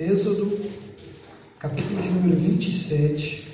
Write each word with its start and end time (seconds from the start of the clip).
Êxodo, 0.00 0.58
capítulo 1.58 2.00
de 2.00 2.08
número 2.08 2.40
27. 2.40 3.46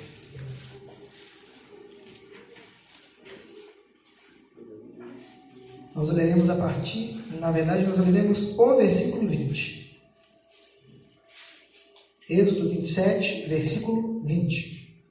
Nós 5.93 6.09
leremos 6.11 6.49
a 6.49 6.55
partir, 6.55 7.21
na 7.41 7.51
verdade, 7.51 7.85
nós 7.85 7.97
leremos 7.97 8.57
o 8.57 8.77
versículo 8.77 9.27
20. 9.27 9.99
Êxodo 12.29 12.69
27, 12.69 13.49
versículo 13.49 14.23
20. 14.23 15.03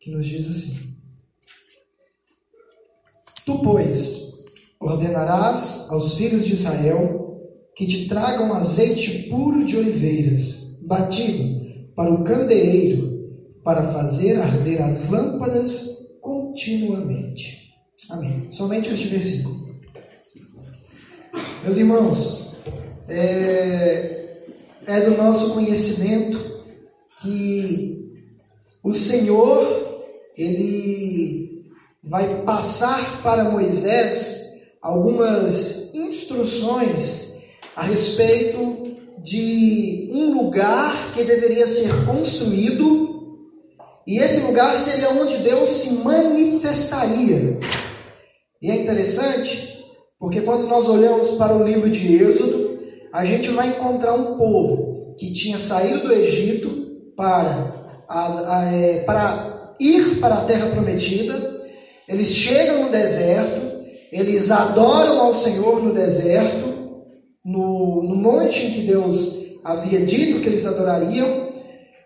Que 0.00 0.10
nos 0.12 0.26
diz 0.26 0.46
assim: 0.46 0.96
Tu, 3.44 3.58
pois, 3.62 4.29
ordenarás 4.90 5.88
aos 5.90 6.16
filhos 6.16 6.44
de 6.44 6.54
Israel 6.54 7.38
que 7.74 7.86
te 7.86 8.08
tragam 8.08 8.52
azeite 8.52 9.28
puro 9.30 9.64
de 9.64 9.76
oliveiras, 9.76 10.80
batido 10.86 11.60
para 11.94 12.12
o 12.12 12.24
candeeiro, 12.24 13.10
para 13.64 13.82
fazer 13.82 14.40
arder 14.40 14.82
as 14.82 15.08
lâmpadas 15.10 16.18
continuamente. 16.20 17.72
Amém. 18.10 18.48
Somente 18.50 18.92
este 18.92 19.08
versículo. 19.08 19.70
Meus 21.62 21.76
irmãos, 21.76 22.56
é, 23.08 24.40
é 24.86 25.00
do 25.02 25.16
nosso 25.16 25.54
conhecimento 25.54 26.64
que 27.22 28.12
o 28.82 28.92
Senhor, 28.92 30.04
Ele 30.36 31.66
vai 32.02 32.42
passar 32.42 33.22
para 33.22 33.50
Moisés 33.50 34.39
algumas 34.80 35.94
instruções 35.94 37.42
a 37.76 37.82
respeito 37.82 38.96
de 39.22 40.10
um 40.12 40.32
lugar 40.32 41.12
que 41.14 41.24
deveria 41.24 41.66
ser 41.66 41.90
construído, 42.06 43.10
e 44.06 44.18
esse 44.18 44.46
lugar 44.46 44.78
seria 44.78 45.10
onde 45.10 45.36
Deus 45.38 45.70
se 45.70 45.94
manifestaria. 46.02 47.60
E 48.62 48.70
é 48.70 48.76
interessante, 48.76 49.84
porque 50.18 50.40
quando 50.40 50.66
nós 50.66 50.88
olhamos 50.88 51.36
para 51.36 51.54
o 51.54 51.64
livro 51.64 51.88
de 51.90 52.22
Êxodo, 52.22 52.78
a 53.12 53.24
gente 53.24 53.50
vai 53.50 53.68
encontrar 53.68 54.14
um 54.14 54.36
povo 54.36 55.14
que 55.18 55.32
tinha 55.32 55.58
saído 55.58 56.08
do 56.08 56.12
Egito 56.12 57.12
para, 57.16 57.74
a, 58.08 58.58
a, 58.58 58.72
é, 58.72 59.00
para 59.00 59.74
ir 59.78 60.20
para 60.20 60.36
a 60.36 60.44
terra 60.44 60.66
prometida, 60.68 61.34
eles 62.08 62.28
chegam 62.28 62.84
no 62.84 62.90
deserto, 62.90 63.59
eles 64.12 64.50
adoram 64.50 65.20
ao 65.20 65.34
Senhor 65.34 65.82
no 65.82 65.94
deserto, 65.94 66.68
no, 67.44 68.02
no 68.02 68.16
monte 68.16 68.66
em 68.66 68.70
que 68.72 68.80
Deus 68.82 69.60
havia 69.64 70.00
dito 70.04 70.40
que 70.40 70.48
eles 70.48 70.66
adorariam, 70.66 71.48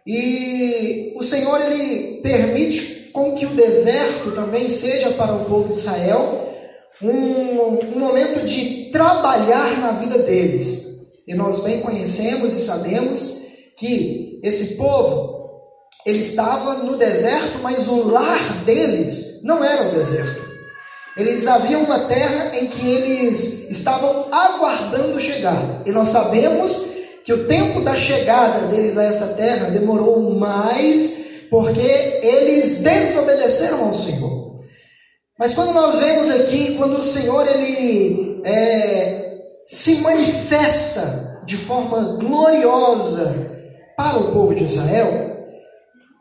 e 0.06 1.14
o 1.16 1.22
Senhor 1.22 1.61
ele 1.61 2.20
permite 2.20 3.11
com 3.12 3.34
que 3.34 3.46
o 3.46 3.55
deserto 3.55 4.33
também 4.33 4.69
seja 4.69 5.11
para 5.12 5.34
o 5.34 5.44
povo 5.44 5.72
de 5.72 5.78
Israel 5.78 6.44
um, 7.02 7.96
um 7.96 7.98
momento 7.98 8.46
de 8.46 8.91
trabalhar 8.91 9.80
na 9.80 9.92
vida 9.92 10.18
deles. 10.18 10.94
E 11.27 11.34
nós 11.34 11.61
bem 11.61 11.80
conhecemos 11.80 12.52
e 12.55 12.61
sabemos 12.61 13.44
que 13.77 14.41
esse 14.42 14.77
povo 14.77 15.34
ele 16.05 16.18
estava 16.18 16.83
no 16.83 16.96
deserto, 16.96 17.61
mas 17.62 17.89
o 17.89 18.08
lar 18.08 18.64
deles 18.64 19.41
não 19.42 19.64
era 19.64 19.89
o 19.89 19.92
deserto. 19.92 20.43
Eles 21.16 21.46
haviam 21.46 21.84
uma 21.84 22.00
terra 22.00 22.50
em 22.56 22.66
que 22.66 22.88
eles 22.88 23.70
estavam 23.70 24.27
aguardando 24.33 25.20
chegar. 25.20 25.83
E 25.86 25.92
nós 25.92 26.08
sabemos 26.08 26.94
que 27.24 27.33
o 27.33 27.46
tempo 27.46 27.80
da 27.80 27.94
chegada 27.94 28.66
deles 28.66 28.98
a 28.98 29.05
essa 29.05 29.28
terra 29.28 29.70
demorou 29.70 30.34
mais 30.34 31.24
porque 31.48 31.80
eles 31.80 32.80
desobedeceram 32.80 33.89
ao 33.89 33.94
Senhor. 33.94 34.56
Mas 35.39 35.52
quando 35.52 35.72
nós 35.72 36.00
vemos 36.00 36.30
aqui, 36.30 36.74
quando 36.77 36.98
o 36.98 37.05
Senhor 37.05 37.46
ele 37.46 38.40
é, 38.44 39.39
se 39.66 39.96
manifesta 39.96 41.42
de 41.44 41.56
forma 41.56 42.16
gloriosa 42.18 43.34
para 43.96 44.18
o 44.18 44.33
povo 44.33 44.55
de 44.55 44.64
Israel, 44.64 45.33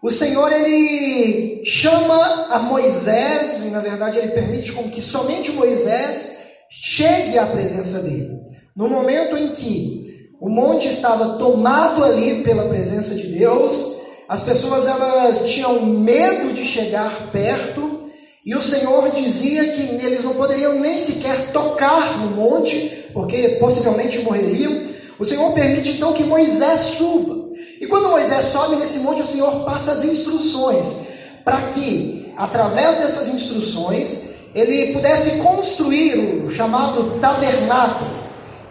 o 0.04 0.12
Senhor 0.12 0.52
ele 0.52 1.64
chama 1.64 2.48
a 2.50 2.60
Moisés, 2.60 3.68
e 3.68 3.70
na 3.70 3.80
verdade 3.80 4.18
ele 4.18 4.34
permite 4.34 4.74
com 4.74 4.90
que 4.90 5.02
somente 5.02 5.54
Moisés 5.54 6.40
chegue 6.70 7.38
à 7.38 7.46
presença 7.46 8.00
dele. 8.00 8.38
No 8.76 8.90
momento 8.90 9.38
em 9.38 9.56
que 9.56 10.28
o 10.42 10.50
monte 10.50 10.90
estava 10.90 11.38
tomado 11.38 12.04
ali 12.04 12.44
pela 12.44 12.68
presença 12.68 13.16
de 13.16 13.28
Deus, 13.28 14.02
as 14.28 14.42
pessoas 14.42 14.88
elas 14.88 15.50
tinham 15.50 15.86
medo 15.86 16.54
de 16.54 16.66
chegar 16.66 17.32
perto, 17.32 18.02
e 18.46 18.54
o 18.56 18.62
Senhor 18.62 19.10
dizia 19.12 19.64
que 19.72 20.06
eles 20.06 20.26
não 20.26 20.34
poderiam 20.34 20.82
nem 20.82 21.00
sequer 21.00 21.54
tocar 21.54 22.18
no 22.18 22.32
monte, 22.32 23.08
porque 23.14 23.56
possivelmente 23.58 24.20
morreriam. 24.24 24.84
O 25.18 25.24
Senhor 25.24 25.54
permite 25.54 25.92
então 25.92 26.12
que 26.12 26.26
Moisés 26.26 26.80
suba. 26.98 27.43
E 27.84 27.86
quando 27.86 28.12
Moisés 28.12 28.46
sobe 28.46 28.78
nesse 28.78 29.00
monte, 29.00 29.24
o 29.24 29.28
Senhor 29.28 29.66
passa 29.66 29.92
as 29.92 30.06
instruções 30.06 31.08
para 31.44 31.64
que, 31.64 32.32
através 32.38 32.96
dessas 32.96 33.28
instruções, 33.34 34.30
ele 34.56 34.94
pudesse 34.94 35.40
construir 35.40 36.46
o 36.46 36.50
chamado 36.50 37.20
tabernáculo. 37.20 38.10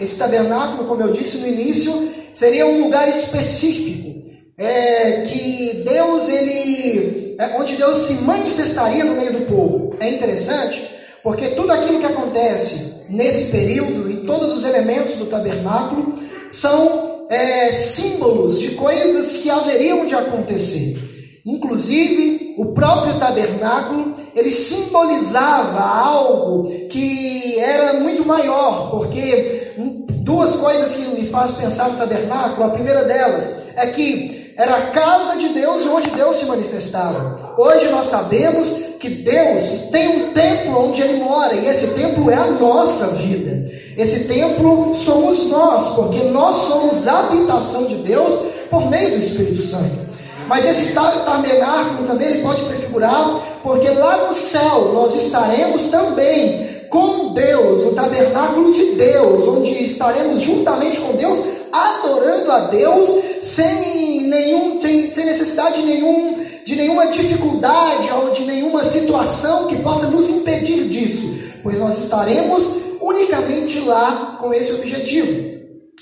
Esse 0.00 0.16
tabernáculo, 0.16 0.88
como 0.88 1.02
eu 1.02 1.12
disse 1.12 1.36
no 1.40 1.48
início, 1.48 2.10
seria 2.32 2.66
um 2.66 2.84
lugar 2.84 3.06
específico 3.06 4.22
é, 4.56 5.26
que 5.26 5.84
Deus 5.86 6.30
ele, 6.30 7.36
é, 7.38 7.58
onde 7.60 7.76
Deus 7.76 7.98
se 7.98 8.22
manifestaria 8.22 9.04
no 9.04 9.16
meio 9.16 9.34
do 9.34 9.46
povo. 9.46 9.94
É 10.00 10.08
interessante 10.08 10.88
porque 11.22 11.48
tudo 11.48 11.70
aquilo 11.70 12.00
que 12.00 12.06
acontece 12.06 13.04
nesse 13.10 13.50
período 13.50 14.10
e 14.10 14.24
todos 14.24 14.54
os 14.54 14.64
elementos 14.64 15.16
do 15.16 15.26
tabernáculo 15.26 16.14
são 16.50 17.11
é, 17.32 17.72
símbolos 17.72 18.60
de 18.60 18.72
coisas 18.72 19.38
que 19.38 19.50
haveriam 19.50 20.06
de 20.06 20.14
acontecer. 20.14 20.98
Inclusive, 21.44 22.54
o 22.58 22.66
próprio 22.66 23.18
tabernáculo, 23.18 24.14
ele 24.36 24.50
simbolizava 24.50 25.80
algo 25.80 26.68
que 26.88 27.58
era 27.58 27.94
muito 28.00 28.24
maior, 28.24 28.90
porque 28.90 29.72
duas 30.20 30.56
coisas 30.56 30.94
que 30.94 31.20
me 31.20 31.28
faz 31.28 31.52
pensar 31.52 31.90
no 31.90 31.98
tabernáculo, 31.98 32.64
a 32.64 32.70
primeira 32.70 33.04
delas 33.04 33.62
é 33.76 33.86
que 33.88 34.41
era 34.62 34.76
a 34.76 34.86
casa 34.92 35.38
de 35.38 35.48
Deus 35.48 35.84
onde 35.86 36.10
Deus 36.10 36.36
se 36.36 36.44
manifestava. 36.44 37.54
Hoje 37.58 37.88
nós 37.88 38.06
sabemos 38.06 38.68
que 39.00 39.08
Deus 39.08 39.88
tem 39.90 40.08
um 40.08 40.32
templo 40.32 40.88
onde 40.88 41.02
Ele 41.02 41.24
mora, 41.24 41.52
e 41.52 41.66
esse 41.66 41.94
templo 41.94 42.30
é 42.30 42.36
a 42.36 42.46
nossa 42.46 43.08
vida. 43.16 43.68
Esse 43.98 44.28
templo 44.28 44.94
somos 44.94 45.50
nós, 45.50 45.96
porque 45.96 46.22
nós 46.28 46.56
somos 46.58 47.08
a 47.08 47.26
habitação 47.26 47.86
de 47.86 47.96
Deus 47.96 48.52
por 48.70 48.88
meio 48.88 49.10
do 49.10 49.18
Espírito 49.18 49.62
Santo. 49.62 49.98
Mas 50.46 50.64
esse 50.64 50.92
tabernáculo 50.92 52.06
também 52.06 52.28
ele 52.28 52.42
pode 52.42 52.62
prefigurar, 52.62 53.40
porque 53.64 53.88
lá 53.90 54.28
no 54.28 54.32
céu 54.32 54.92
nós 54.94 55.12
estaremos 55.16 55.86
também 55.86 56.70
com 56.88 57.32
Deus, 57.32 57.84
o 57.86 57.94
tabernáculo 57.96 58.72
de 58.72 58.92
Deus, 58.92 59.48
onde 59.48 59.82
estaremos 59.82 60.40
juntamente 60.40 61.00
com 61.00 61.14
Deus, 61.14 61.61
adorando 61.72 62.52
a 62.52 62.60
Deus 62.66 63.08
sem 63.40 64.28
nenhum, 64.28 64.80
sem, 64.80 65.10
sem 65.10 65.24
necessidade 65.24 65.80
de, 65.80 65.86
nenhum, 65.86 66.44
de 66.66 66.76
nenhuma 66.76 67.06
dificuldade 67.06 68.10
ou 68.12 68.30
de 68.30 68.42
nenhuma 68.44 68.84
situação 68.84 69.68
que 69.68 69.76
possa 69.76 70.08
nos 70.08 70.28
impedir 70.28 70.88
disso, 70.88 71.38
pois 71.62 71.78
nós 71.78 71.98
estaremos 71.98 72.82
unicamente 73.00 73.80
lá 73.80 74.36
com 74.38 74.52
esse 74.52 74.72
objetivo. 74.72 75.50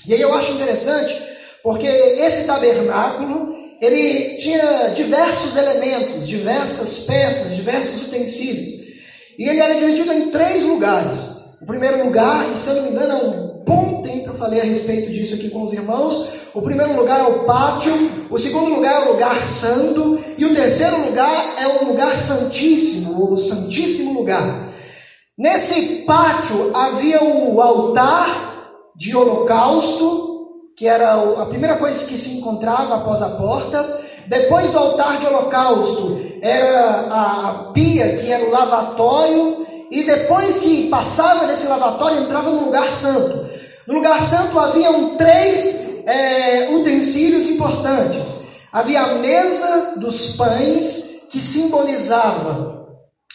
E 0.07 0.15
aí 0.15 0.21
eu 0.21 0.35
acho 0.35 0.53
interessante, 0.53 1.23
porque 1.63 1.87
esse 1.87 2.47
tabernáculo, 2.47 3.55
ele 3.81 4.37
tinha 4.39 4.93
diversos 4.95 5.57
elementos, 5.57 6.27
diversas 6.27 7.01
peças, 7.01 7.55
diversos 7.55 8.03
utensílios. 8.03 8.81
E 9.39 9.49
ele 9.49 9.61
era 9.61 9.75
dividido 9.75 10.13
em 10.13 10.31
três 10.31 10.65
lugares. 10.65 11.41
O 11.63 11.67
primeiro 11.67 12.05
lugar, 12.05 12.51
e 12.53 12.59
se 12.59 12.71
eu 12.71 12.75
não 12.77 12.83
me 12.85 12.91
engano, 12.91 13.13
é 13.13 13.17
um 13.17 13.51
eu 13.71 14.00
falei 14.41 14.59
a 14.63 14.65
respeito 14.65 15.13
disso 15.13 15.35
aqui 15.35 15.51
com 15.51 15.65
os 15.65 15.73
irmãos. 15.75 16.29
O 16.55 16.63
primeiro 16.63 16.97
lugar 16.97 17.21
é 17.21 17.25
o 17.25 17.45
pátio, 17.45 17.93
o 18.31 18.39
segundo 18.39 18.75
lugar 18.75 19.03
é 19.03 19.09
o 19.09 19.13
lugar 19.13 19.47
santo, 19.47 20.19
e 20.39 20.45
o 20.47 20.55
terceiro 20.55 21.05
lugar 21.05 21.55
é 21.59 21.67
o 21.67 21.89
lugar 21.89 22.19
santíssimo, 22.19 23.31
o 23.31 23.37
santíssimo 23.37 24.15
lugar. 24.15 24.71
Nesse 25.39 26.05
pátio 26.07 26.75
havia 26.75 27.23
o 27.23 27.61
altar 27.61 28.91
de 28.97 29.15
holocausto, 29.15 30.49
que 30.75 30.89
era 30.89 31.13
a 31.13 31.47
primeira 31.47 31.77
coisa 31.77 32.07
que 32.07 32.17
se 32.17 32.39
encontrava 32.39 32.97
após 32.97 33.21
a 33.21 33.29
porta. 33.29 34.01
Depois 34.27 34.71
do 34.71 34.79
altar 34.79 35.19
de 35.19 35.27
holocausto 35.27 36.21
era 36.41 37.07
a 37.11 37.71
pia, 37.75 38.17
que 38.17 38.33
era 38.33 38.45
o 38.45 38.51
lavatório, 38.51 39.67
e 39.91 40.05
depois 40.05 40.61
que 40.61 40.89
passava 40.89 41.47
nesse 41.47 41.67
lavatório, 41.67 42.23
entrava 42.23 42.51
no 42.51 42.65
lugar 42.65 42.89
santo. 42.95 43.50
No 43.91 43.97
lugar 43.97 44.23
santo 44.23 44.57
haviam 44.57 45.17
três 45.17 46.05
é, 46.07 46.69
utensílios 46.77 47.51
importantes. 47.51 48.45
Havia 48.73 49.01
a 49.01 49.15
mesa 49.17 49.95
dos 49.97 50.37
pães, 50.37 51.23
que 51.29 51.41
simbolizava 51.41 52.87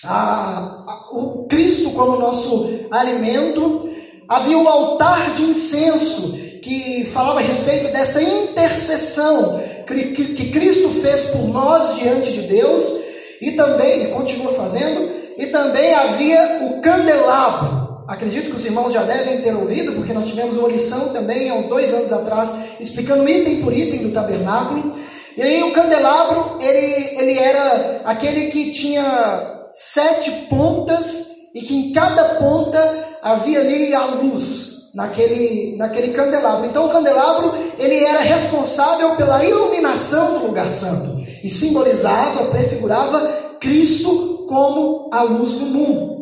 a, 0.06 0.84
a, 0.88 1.10
o 1.12 1.46
Cristo 1.50 1.92
como 1.92 2.20
nosso 2.20 2.70
alimento. 2.90 3.90
Havia 4.30 4.58
o 4.58 4.66
altar 4.66 5.34
de 5.34 5.44
incenso, 5.44 6.32
que 6.64 7.04
falava 7.14 7.42
a 7.42 7.44
respeito 7.44 7.92
dessa 7.92 8.24
intercessão 8.24 9.62
que, 9.86 10.14
que, 10.14 10.36
que 10.36 10.52
Cristo 10.52 10.88
fez 11.02 11.32
por 11.32 11.50
nós 11.50 11.98
diante 11.98 12.32
de 12.32 12.42
Deus, 12.44 13.02
e 13.42 13.52
também, 13.52 14.12
continua 14.12 14.54
fazendo, 14.54 15.12
e 15.38 15.48
também 15.48 15.94
havia 15.94 16.62
o 16.62 16.82
candelabro. 16.82 17.85
Acredito 18.08 18.52
que 18.52 18.58
os 18.58 18.66
irmãos 18.66 18.94
já 18.94 19.02
devem 19.02 19.42
ter 19.42 19.56
ouvido, 19.56 19.94
porque 19.94 20.14
nós 20.14 20.28
tivemos 20.28 20.56
uma 20.58 20.68
lição 20.68 21.12
também 21.12 21.50
há 21.50 21.56
uns 21.56 21.68
dois 21.68 21.92
anos 21.92 22.14
atrás, 22.14 22.80
explicando 22.80 23.28
item 23.28 23.62
por 23.62 23.74
item 23.74 24.04
do 24.04 24.14
tabernáculo. 24.14 24.94
E 25.36 25.42
aí 25.42 25.64
o 25.64 25.72
candelabro, 25.72 26.60
ele, 26.62 27.20
ele 27.20 27.40
era 27.40 28.02
aquele 28.06 28.52
que 28.52 28.72
tinha 28.72 29.66
sete 29.72 30.32
pontas 30.50 31.32
e 31.54 31.62
que 31.62 31.76
em 31.76 31.92
cada 31.94 32.36
ponta 32.36 33.08
havia 33.24 33.60
ali 33.60 33.94
a 33.94 34.06
luz 34.06 34.92
naquele, 34.94 35.76
naquele 35.78 36.14
candelabro. 36.14 36.68
Então 36.68 36.86
o 36.86 36.92
candelabro, 36.92 37.54
ele 37.80 38.04
era 38.04 38.20
responsável 38.20 39.16
pela 39.16 39.44
iluminação 39.44 40.40
do 40.40 40.48
lugar 40.48 40.72
santo 40.72 41.26
e 41.44 41.50
simbolizava, 41.50 42.46
prefigurava 42.46 43.20
Cristo 43.60 44.46
como 44.48 45.10
a 45.12 45.24
luz 45.24 45.54
do 45.54 45.66
mundo. 45.66 46.15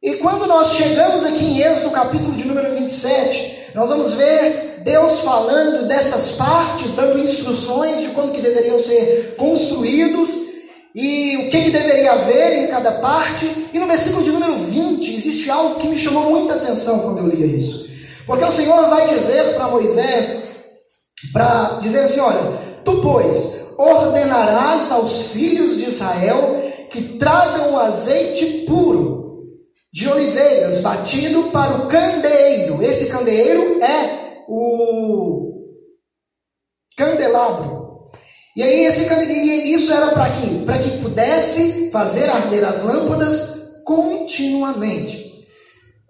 E 0.00 0.14
quando 0.14 0.46
nós 0.46 0.74
chegamos 0.74 1.24
aqui 1.24 1.44
em 1.44 1.60
Êxodo, 1.60 1.90
capítulo 1.90 2.32
de 2.36 2.44
número 2.44 2.72
27, 2.72 3.72
nós 3.74 3.88
vamos 3.88 4.12
ver 4.12 4.82
Deus 4.84 5.20
falando 5.20 5.88
dessas 5.88 6.36
partes, 6.36 6.92
dando 6.92 7.18
instruções 7.18 8.02
de 8.02 8.08
como 8.10 8.32
que 8.32 8.40
deveriam 8.40 8.78
ser 8.78 9.34
construídos 9.36 10.28
e 10.94 11.36
o 11.38 11.50
que, 11.50 11.64
que 11.64 11.70
deveria 11.70 12.12
haver 12.12 12.64
em 12.64 12.66
cada 12.68 12.92
parte. 12.92 13.44
E 13.74 13.78
no 13.80 13.88
versículo 13.88 14.22
de 14.22 14.30
número 14.30 14.54
20 14.58 15.16
existe 15.16 15.50
algo 15.50 15.80
que 15.80 15.88
me 15.88 15.98
chamou 15.98 16.30
muita 16.30 16.54
atenção 16.54 17.00
quando 17.00 17.18
eu 17.18 17.26
lia 17.26 17.46
isso. 17.46 17.88
Porque 18.24 18.44
o 18.44 18.52
Senhor 18.52 18.88
vai 18.88 19.18
dizer 19.18 19.54
para 19.56 19.66
Moisés, 19.66 20.44
para 21.32 21.80
dizer 21.82 22.04
assim, 22.04 22.20
olha, 22.20 22.56
tu 22.84 23.02
pois 23.02 23.70
ordenarás 23.76 24.92
aos 24.92 25.32
filhos 25.32 25.78
de 25.78 25.88
Israel 25.88 26.62
que 26.88 27.18
tragam 27.18 27.76
azeite 27.80 28.64
puro 28.64 29.27
de 29.92 30.08
oliveiras 30.08 30.80
batido 30.80 31.44
para 31.44 31.76
o 31.76 31.88
candeeiro. 31.88 32.82
Esse 32.82 33.10
candeeiro 33.10 33.82
é 33.82 34.44
o 34.48 35.52
candelabro. 36.96 38.10
E 38.56 38.62
aí 38.62 38.84
esse 38.84 39.08
candeeiro, 39.08 39.66
isso 39.68 39.92
era 39.92 40.08
para 40.08 40.30
quê? 40.30 40.62
Para 40.66 40.78
que 40.78 40.98
pudesse 40.98 41.90
fazer 41.90 42.28
arder 42.28 42.64
as 42.64 42.82
lâmpadas 42.82 43.82
continuamente. 43.84 45.46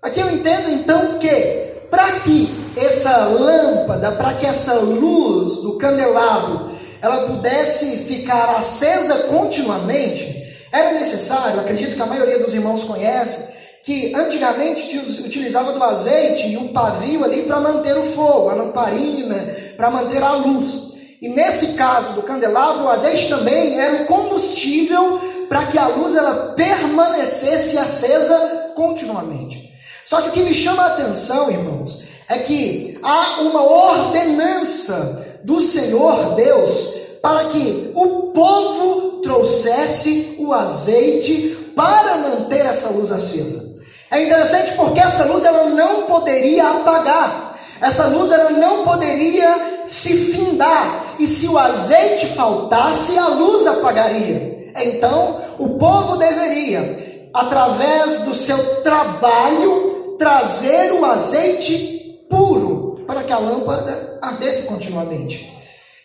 Aqui 0.02 0.20
eu 0.20 0.30
entendo 0.30 0.70
então 0.70 1.18
que 1.18 1.68
para 1.90 2.20
que 2.20 2.48
essa 2.76 3.26
lâmpada, 3.26 4.12
para 4.12 4.34
que 4.34 4.46
essa 4.46 4.74
luz 4.74 5.62
do 5.62 5.78
candelabro 5.78 6.76
ela 7.00 7.28
pudesse 7.28 8.04
ficar 8.04 8.56
acesa 8.56 9.14
continuamente, 9.28 10.36
era 10.72 10.92
necessário, 10.92 11.60
acredito 11.60 11.94
que 11.94 12.02
a 12.02 12.06
maioria 12.06 12.38
dos 12.38 12.54
irmãos 12.54 12.84
conhece, 12.84 13.57
que 13.84 14.14
antigamente 14.14 14.80
se 14.80 15.22
utilizava 15.22 15.72
do 15.72 15.82
azeite 15.82 16.48
e 16.48 16.56
o 16.56 16.68
pavio 16.68 17.24
ali 17.24 17.42
para 17.42 17.60
manter 17.60 17.96
o 17.96 18.12
fogo, 18.12 18.50
a 18.50 18.54
lamparina, 18.54 19.36
para 19.76 19.90
manter 19.90 20.22
a 20.22 20.32
luz. 20.32 20.98
E 21.20 21.28
nesse 21.28 21.74
caso 21.74 22.12
do 22.12 22.22
candelabro, 22.22 22.84
o 22.84 22.88
azeite 22.88 23.28
também 23.28 23.80
era 23.80 24.02
o 24.02 24.06
combustível 24.06 25.20
para 25.48 25.66
que 25.66 25.78
a 25.78 25.88
luz 25.88 26.14
ela 26.14 26.52
permanecesse 26.54 27.78
acesa 27.78 28.72
continuamente. 28.76 29.72
Só 30.04 30.22
que 30.22 30.28
o 30.28 30.32
que 30.32 30.42
me 30.42 30.54
chama 30.54 30.82
a 30.82 30.86
atenção, 30.86 31.50
irmãos, 31.50 32.08
é 32.28 32.38
que 32.38 32.98
há 33.02 33.40
uma 33.40 33.62
ordenança 33.62 35.40
do 35.44 35.60
Senhor 35.60 36.34
Deus 36.34 36.98
para 37.22 37.46
que 37.46 37.92
o 37.94 38.30
povo 38.32 39.22
trouxesse 39.22 40.36
o 40.38 40.52
azeite 40.52 41.72
para 41.74 42.18
manter 42.18 42.64
essa 42.64 42.90
luz 42.90 43.10
acesa. 43.10 43.67
É 44.10 44.22
interessante 44.22 44.72
porque 44.72 45.00
essa 45.00 45.24
luz 45.24 45.44
ela 45.44 45.64
não 45.70 46.02
poderia 46.02 46.66
apagar. 46.66 47.58
Essa 47.80 48.06
luz 48.06 48.32
ela 48.32 48.50
não 48.52 48.84
poderia 48.84 49.84
se 49.86 50.32
findar. 50.32 51.04
E 51.18 51.26
se 51.26 51.48
o 51.48 51.58
azeite 51.58 52.26
faltasse, 52.28 53.18
a 53.18 53.28
luz 53.28 53.66
apagaria. 53.66 54.72
Então, 54.76 55.40
o 55.58 55.78
povo 55.78 56.16
deveria, 56.16 57.30
através 57.34 58.20
do 58.22 58.34
seu 58.34 58.82
trabalho, 58.82 60.16
trazer 60.18 60.92
o 60.92 61.04
azeite 61.04 62.26
puro 62.30 63.04
para 63.06 63.22
que 63.22 63.32
a 63.32 63.38
lâmpada 63.38 64.18
ardesse 64.22 64.68
continuamente. 64.68 65.52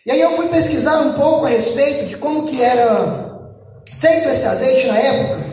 E 0.06 0.10
aí 0.10 0.20
eu 0.20 0.32
fui 0.32 0.48
pesquisar 0.48 1.00
um 1.00 1.14
pouco 1.14 1.46
a 1.46 1.48
respeito 1.48 2.06
de 2.06 2.16
como 2.16 2.46
que 2.46 2.62
era 2.62 3.40
feito 3.98 4.28
esse 4.28 4.46
azeite 4.46 4.86
na 4.86 4.98
época. 4.98 5.44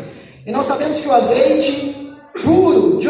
E 0.45 0.51
nós 0.51 0.65
sabemos 0.65 0.99
que 0.99 1.07
o 1.07 1.13
azeite 1.13 2.00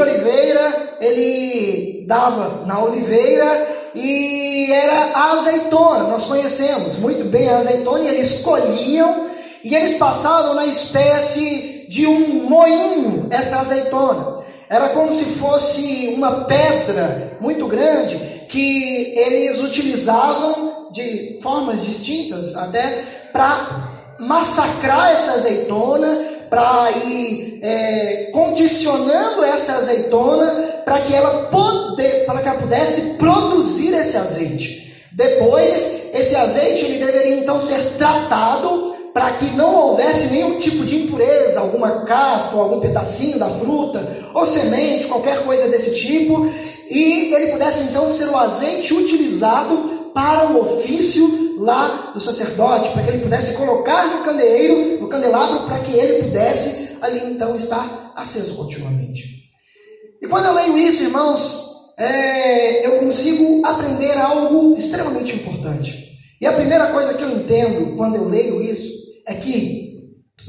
oliveira, 0.02 0.98
ele 1.00 2.06
dava 2.08 2.66
na 2.66 2.84
oliveira 2.84 3.68
e 3.96 4.72
era 4.72 5.18
a 5.18 5.32
azeitona. 5.34 6.04
Nós 6.06 6.26
conhecemos 6.26 6.98
muito 6.98 7.26
bem 7.26 7.50
a 7.50 7.58
azeitona 7.58 8.04
e 8.04 8.08
eles 8.08 8.32
escolhiam 8.36 9.30
e 9.64 9.76
eles 9.76 9.98
passavam 9.98 10.56
na 10.56 10.66
espécie 10.66 11.86
de 11.90 12.08
um 12.08 12.44
moinho 12.50 13.28
essa 13.30 13.60
azeitona. 13.60 14.42
Era 14.70 14.90
como 14.90 15.12
se 15.12 15.26
fosse 15.26 16.14
uma 16.16 16.46
pedra 16.46 17.38
muito 17.42 17.68
grande 17.68 18.16
que 18.48 19.14
eles 19.18 19.62
utilizavam 19.62 20.90
de 20.92 21.40
formas 21.42 21.84
distintas 21.84 22.56
até 22.56 23.04
para 23.34 23.90
massacrar 24.20 25.12
essa 25.12 25.34
azeitona, 25.34 26.08
para 26.52 26.92
ir 27.06 27.60
é, 27.62 28.30
condicionando 28.34 29.46
essa 29.46 29.76
azeitona 29.76 30.46
para 30.84 31.00
que 31.00 31.16
ela 31.16 31.46
poder, 31.46 32.26
para 32.26 32.42
que 32.42 32.50
ela 32.50 32.60
pudesse 32.60 33.14
produzir 33.14 33.94
esse 33.94 34.18
azeite. 34.18 35.06
Depois, 35.14 36.12
esse 36.14 36.36
azeite 36.36 36.84
ele 36.84 37.06
deveria 37.06 37.38
então 37.38 37.62
ser 37.62 37.80
tratado 37.98 38.94
para 39.14 39.32
que 39.32 39.46
não 39.56 39.74
houvesse 39.74 40.34
nenhum 40.34 40.60
tipo 40.60 40.84
de 40.84 41.04
impureza, 41.04 41.62
alguma 41.62 42.02
casca 42.04 42.58
algum 42.58 42.82
pedacinho 42.82 43.40
da 43.40 43.50
fruta 43.50 44.06
ou 44.34 44.46
semente, 44.46 45.08
qualquer 45.08 45.46
coisa 45.46 45.70
desse 45.70 45.96
tipo, 45.96 46.50
e 46.90 47.34
ele 47.34 47.54
pudesse 47.54 47.84
então 47.84 48.12
ser 48.12 48.28
o 48.28 48.38
azeite 48.38 48.94
utilizado 48.94 50.01
para 50.14 50.52
o 50.52 50.62
ofício 50.62 51.58
lá 51.60 52.12
do 52.14 52.20
sacerdote, 52.20 52.90
para 52.92 53.04
que 53.04 53.10
ele 53.10 53.24
pudesse 53.24 53.54
colocar 53.54 54.06
no 54.08 54.24
candeeiro, 54.24 55.02
no 55.02 55.08
candelabro, 55.08 55.66
para 55.68 55.80
que 55.80 55.92
ele 55.92 56.24
pudesse 56.24 56.98
ali 57.02 57.34
então 57.34 57.56
estar 57.56 58.14
aceso 58.16 58.56
continuamente. 58.56 59.42
E 60.22 60.28
quando 60.28 60.46
eu 60.46 60.54
leio 60.54 60.78
isso, 60.78 61.04
irmãos, 61.04 61.94
é, 61.98 62.86
eu 62.86 63.00
consigo 63.00 63.66
aprender 63.66 64.12
algo 64.18 64.78
extremamente 64.78 65.36
importante. 65.36 66.12
E 66.40 66.46
a 66.46 66.54
primeira 66.54 66.88
coisa 66.88 67.14
que 67.14 67.24
eu 67.24 67.32
entendo 67.32 67.96
quando 67.96 68.16
eu 68.16 68.28
leio 68.28 68.62
isso 68.62 68.92
é 69.28 69.36
que 69.36 69.92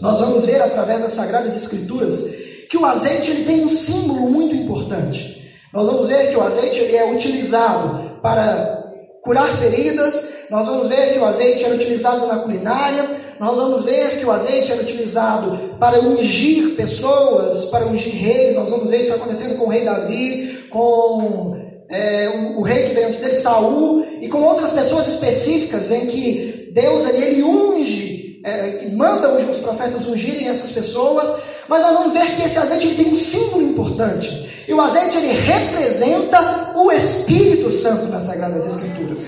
nós 0.00 0.20
vamos 0.20 0.46
ver 0.46 0.60
através 0.62 1.02
das 1.02 1.12
Sagradas 1.12 1.54
Escrituras 1.54 2.42
que 2.70 2.78
o 2.78 2.86
azeite 2.86 3.30
ele 3.30 3.44
tem 3.44 3.64
um 3.64 3.68
símbolo 3.68 4.30
muito 4.30 4.54
importante. 4.54 5.42
Nós 5.74 5.86
vamos 5.86 6.08
ver 6.08 6.30
que 6.30 6.36
o 6.36 6.42
azeite 6.42 6.80
ele 6.80 6.96
é 6.96 7.12
utilizado 7.12 8.20
para 8.22 8.81
curar 9.22 9.48
feridas, 9.56 10.46
nós 10.50 10.66
vamos 10.66 10.88
ver 10.88 11.12
que 11.12 11.18
o 11.20 11.24
azeite 11.24 11.64
era 11.64 11.74
utilizado 11.74 12.26
na 12.26 12.40
culinária, 12.40 13.08
nós 13.38 13.54
vamos 13.54 13.84
ver 13.84 14.18
que 14.18 14.26
o 14.26 14.32
azeite 14.32 14.72
era 14.72 14.82
utilizado 14.82 15.56
para 15.78 16.00
ungir 16.00 16.74
pessoas, 16.74 17.66
para 17.66 17.86
ungir 17.86 18.14
reis, 18.14 18.56
nós 18.56 18.68
vamos 18.68 18.88
ver 18.88 19.00
isso 19.00 19.14
acontecendo 19.14 19.56
com 19.56 19.66
o 19.66 19.68
rei 19.68 19.84
Davi, 19.84 20.66
com 20.70 21.56
é, 21.88 22.28
o, 22.28 22.60
o, 22.60 22.62
rei 22.62 22.88
que 22.88 22.94
veio 22.94 23.08
antes 23.08 23.20
dele, 23.20 23.36
Saul, 23.36 24.04
e 24.20 24.28
com 24.28 24.42
outras 24.42 24.72
pessoas 24.72 25.06
específicas 25.06 25.90
em 25.92 26.06
que 26.06 26.70
Deus 26.72 27.08
ele, 27.08 27.24
ele 27.24 27.42
unge, 27.44 28.40
é, 28.44 28.88
manda 28.92 29.34
os 29.34 29.58
profetas 29.58 30.06
ungirem 30.06 30.48
essas 30.48 30.72
pessoas, 30.72 31.51
mas 31.72 31.80
nós 31.80 31.94
vamos 31.94 32.12
ver 32.12 32.36
que 32.36 32.42
esse 32.42 32.58
azeite 32.58 32.86
ele 32.88 32.96
tem 32.96 33.12
um 33.14 33.16
símbolo 33.16 33.62
importante. 33.62 34.64
E 34.68 34.74
o 34.74 34.80
azeite 34.82 35.16
ele 35.16 35.32
representa 35.32 36.72
o 36.76 36.92
Espírito 36.92 37.72
Santo 37.72 38.08
nas 38.08 38.24
Sagradas 38.24 38.66
Escrituras. 38.66 39.22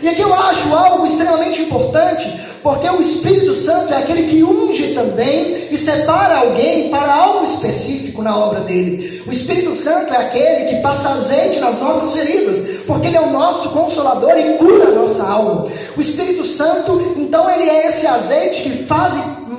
E 0.00 0.08
aqui 0.08 0.20
eu 0.20 0.32
acho 0.32 0.72
algo 0.76 1.04
extremamente 1.04 1.62
importante, 1.62 2.40
porque 2.62 2.88
o 2.88 3.00
Espírito 3.00 3.52
Santo 3.52 3.92
é 3.92 3.96
aquele 3.96 4.28
que 4.28 4.44
unge 4.44 4.94
também 4.94 5.66
e 5.72 5.76
separa 5.76 6.38
alguém 6.38 6.88
para 6.88 7.12
algo 7.12 7.44
específico 7.44 8.22
na 8.22 8.36
obra 8.36 8.60
dele. 8.60 9.24
O 9.26 9.32
Espírito 9.32 9.74
Santo 9.74 10.14
é 10.14 10.18
aquele 10.18 10.68
que 10.68 10.80
passa 10.80 11.08
azeite 11.08 11.58
nas 11.58 11.80
nossas 11.80 12.12
feridas, 12.12 12.84
porque 12.86 13.08
ele 13.08 13.16
é 13.16 13.22
o 13.22 13.32
nosso 13.32 13.70
consolador 13.70 14.38
e 14.38 14.52
cura 14.56 14.84
a 14.84 14.92
nossa 14.92 15.24
alma. 15.24 15.66
O 15.96 16.00
Espírito 16.00 16.44
Santo, 16.44 17.14
então, 17.16 17.50
ele 17.50 17.68
é 17.68 17.88
esse 17.88 18.06
azeite 18.06 18.62
que 18.62 18.84
faz 18.84 19.14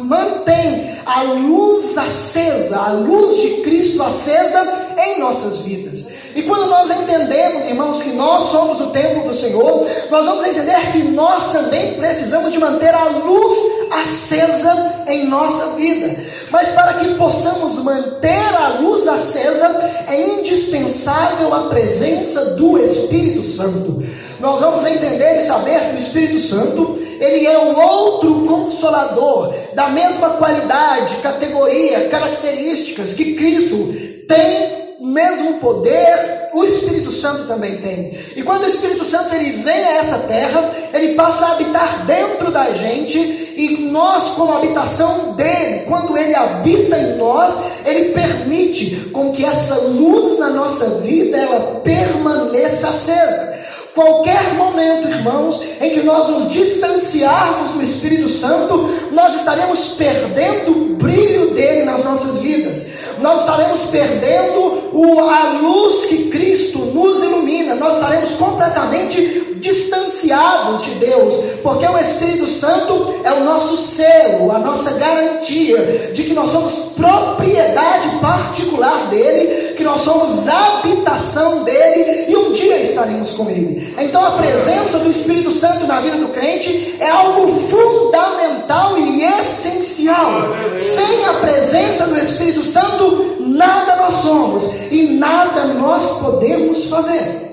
mantém 0.09 0.89
a 1.05 1.21
luz 1.21 1.97
acesa, 1.97 2.77
a 2.77 2.91
luz 2.93 3.41
de 3.41 3.49
Cristo 3.61 4.01
acesa 4.01 4.89
em 4.97 5.19
nossas 5.19 5.59
vidas. 5.59 6.07
E 6.35 6.41
quando 6.43 6.67
nós 6.67 6.89
entendemos, 6.89 7.65
irmãos, 7.67 8.01
que 8.01 8.11
nós 8.11 8.49
somos 8.49 8.81
o 8.81 8.87
templo 8.87 9.27
do 9.27 9.35
Senhor, 9.35 9.87
nós 10.09 10.25
vamos 10.25 10.47
entender 10.47 10.91
que 10.91 11.03
nós 11.11 11.51
também 11.51 11.93
precisamos 11.93 12.51
de 12.51 12.59
manter 12.59 12.93
a 12.93 13.05
luz 13.05 13.57
acesa 13.91 15.03
em 15.07 15.27
nossa 15.27 15.75
vida. 15.75 16.15
Mas 16.49 16.69
para 16.69 16.93
que 16.95 17.15
possamos 17.15 17.83
manter 17.83 18.55
a 18.61 18.79
luz 18.79 19.07
acesa, 19.07 19.91
é 20.07 20.39
indispensável 20.39 21.53
a 21.53 21.69
presença 21.69 22.55
do 22.55 22.77
Espírito 22.79 23.43
Santo. 23.43 24.03
Nós 24.39 24.59
vamos 24.59 24.85
entender 24.85 25.39
e 25.39 25.45
saber 25.45 25.79
que 25.89 25.95
o 25.95 25.99
Espírito 25.99 26.39
Santo, 26.39 26.98
ele 27.19 27.45
é 27.45 27.57
o 27.57 27.79
outro 27.79 28.45
consolador, 28.45 29.53
da 29.73 29.89
mesma 29.89 30.31
qualidade, 30.31 31.17
categoria, 31.17 32.09
características 32.09 33.13
que 33.13 33.35
Cristo 33.35 33.93
tem 34.27 34.79
mesmo 34.99 35.59
poder 35.59 36.39
o 36.53 36.63
Espírito 36.63 37.11
Santo 37.11 37.47
também 37.47 37.77
tem. 37.77 38.17
E 38.35 38.43
quando 38.43 38.63
o 38.63 38.67
Espírito 38.67 39.05
Santo 39.05 39.33
ele 39.35 39.51
vem 39.63 39.85
a 39.85 39.97
essa 39.97 40.19
terra, 40.19 40.71
ele 40.93 41.13
passa 41.15 41.45
a 41.45 41.51
habitar 41.53 42.05
dentro 42.05 42.51
da 42.51 42.65
gente 42.71 43.17
e 43.17 43.89
nós 43.91 44.31
como 44.35 44.53
habitação 44.53 45.33
dele, 45.33 45.85
quando 45.87 46.17
ele 46.17 46.33
habita 46.33 46.97
em 46.97 47.17
nós, 47.17 47.85
ele 47.85 48.09
permite 48.13 49.09
com 49.11 49.31
que 49.31 49.45
essa 49.45 49.75
luz 49.75 50.39
na 50.39 50.49
nossa 50.49 50.85
vida 51.01 51.37
ela 51.37 51.81
permaneça 51.81 52.89
acesa. 52.89 53.58
Qualquer 53.99 54.53
momento, 54.53 55.09
irmãos, 55.09 55.61
em 55.81 55.89
que 55.89 56.03
nós 56.03 56.29
nos 56.29 56.53
distanciarmos 56.53 57.71
do 57.71 57.83
Espírito 57.83 58.29
Santo, 58.29 58.89
nós 59.11 59.35
estaremos 59.35 59.95
perdendo 59.97 60.71
o 60.71 60.95
brilho 60.95 61.53
dele 61.53 61.83
nas 61.83 62.05
nossas 62.05 62.37
vidas. 62.37 62.87
Nós 63.19 63.41
estaremos 63.41 63.87
perdendo 63.87 64.89
o, 64.93 65.19
a 65.19 65.59
luz 65.61 66.05
que 66.05 66.29
Cristo 66.29 66.79
nos 66.79 67.23
ilumina, 67.23 67.75
nós 67.75 67.95
estaremos 67.95 68.35
completamente 68.35 69.49
distanciados 69.59 70.85
de 70.85 70.91
Deus, 70.91 71.33
porque 71.61 71.85
o 71.85 71.97
Espírito 71.97 72.47
Santo 72.47 73.15
é 73.23 73.33
o 73.33 73.43
nosso 73.43 73.75
selo, 73.75 74.51
a 74.51 74.59
nossa 74.59 74.91
garantia 74.93 76.11
de 76.13 76.23
que 76.23 76.33
nós 76.33 76.51
somos 76.51 76.93
propriedade 76.95 78.09
particular 78.21 79.07
dele, 79.09 79.58
que 79.79 79.83
nós 79.85 80.01
somos 80.01 80.45
habitação 80.49 81.63
dele 81.63 82.25
e 82.27 82.35
um 82.35 82.51
dia 82.51 82.81
estaremos 82.81 83.31
com 83.31 83.49
ele. 83.49 83.95
Então 83.97 84.21
a 84.25 84.31
presença 84.31 84.99
do 84.99 85.09
Espírito 85.09 85.53
Santo 85.53 85.87
na 85.87 86.01
vida 86.01 86.17
do 86.17 86.27
crente 86.27 86.97
é 86.99 87.09
algo 87.09 87.57
fundamental 87.61 88.99
e 88.99 89.23
essencial. 89.23 90.53
Sem 90.77 91.25
a 91.27 91.33
presença 91.35 92.07
do 92.07 92.19
Espírito 92.19 92.61
Santo, 92.65 93.37
nada 93.39 93.95
nós 93.95 94.15
somos 94.15 94.91
e 94.91 95.13
nada 95.13 95.63
nós 95.75 96.19
podemos 96.19 96.89
fazer. 96.89 97.49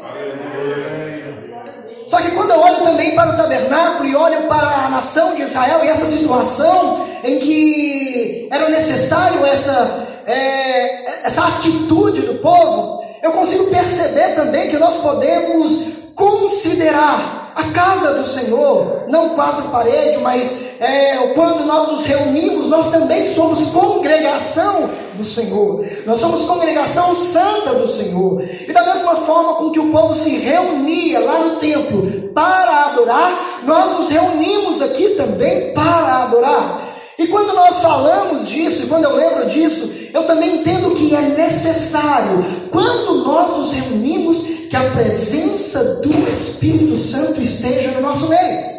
Só 2.08 2.16
que 2.16 2.32
quando 2.32 2.50
eu 2.50 2.58
olho 2.58 2.76
também 2.76 3.14
para 3.14 3.34
o 3.34 3.36
tabernáculo 3.36 4.08
e 4.08 4.16
olho 4.16 4.42
para 4.48 4.86
a 4.86 4.88
nação 4.88 5.36
de 5.36 5.42
Israel 5.42 5.84
e 5.84 5.88
essa 5.88 6.06
situação 6.06 7.06
em 7.22 7.38
que 7.38 8.48
era 8.50 8.68
necessário 8.68 9.46
essa, 9.46 10.05
é, 10.26 11.26
essa 11.26 11.46
atitude 11.46 12.22
do 12.22 12.34
povo, 12.34 13.04
eu 13.22 13.32
consigo 13.32 13.66
perceber 13.66 14.34
também 14.34 14.68
que 14.68 14.76
nós 14.76 14.98
podemos 14.98 15.96
considerar 16.14 17.52
a 17.54 17.64
casa 17.72 18.14
do 18.14 18.26
Senhor, 18.26 19.04
não 19.08 19.30
quatro 19.30 19.68
paredes, 19.70 20.20
mas 20.20 20.66
é, 20.78 21.16
quando 21.34 21.64
nós 21.64 21.88
nos 21.88 22.04
reunimos, 22.04 22.68
nós 22.68 22.90
também 22.90 23.32
somos 23.34 23.70
congregação 23.70 24.90
do 25.14 25.24
Senhor. 25.24 25.84
Nós 26.04 26.20
somos 26.20 26.42
congregação 26.42 27.14
santa 27.14 27.74
do 27.74 27.88
Senhor. 27.88 28.42
E 28.42 28.72
da 28.72 28.84
mesma 28.84 29.16
forma 29.16 29.54
com 29.54 29.70
que 29.70 29.80
o 29.80 29.90
povo 29.90 30.14
se 30.14 30.36
reunia 30.36 31.20
lá 31.20 31.38
no 31.38 31.56
templo 31.56 32.30
para 32.34 32.86
adorar, 32.90 33.62
nós 33.64 33.96
nos 33.96 34.08
reunimos 34.10 34.82
aqui 34.82 35.10
também 35.10 35.72
para 35.72 36.24
adorar. 36.24 36.85
E 37.18 37.26
quando 37.28 37.54
nós 37.54 37.80
falamos 37.80 38.48
disso, 38.48 38.82
e 38.82 38.86
quando 38.88 39.04
eu 39.04 39.16
lembro 39.16 39.46
disso, 39.46 39.90
eu 40.12 40.24
também 40.24 40.56
entendo 40.56 40.94
que 40.96 41.14
é 41.14 41.20
necessário, 41.30 42.44
quando 42.70 43.24
nós 43.24 43.56
nos 43.56 43.72
reunimos, 43.72 44.56
que 44.68 44.76
a 44.76 44.90
presença 44.90 45.82
do 46.02 46.30
Espírito 46.30 46.98
Santo 46.98 47.40
esteja 47.40 47.92
no 47.92 48.02
nosso 48.02 48.28
meio. 48.28 48.76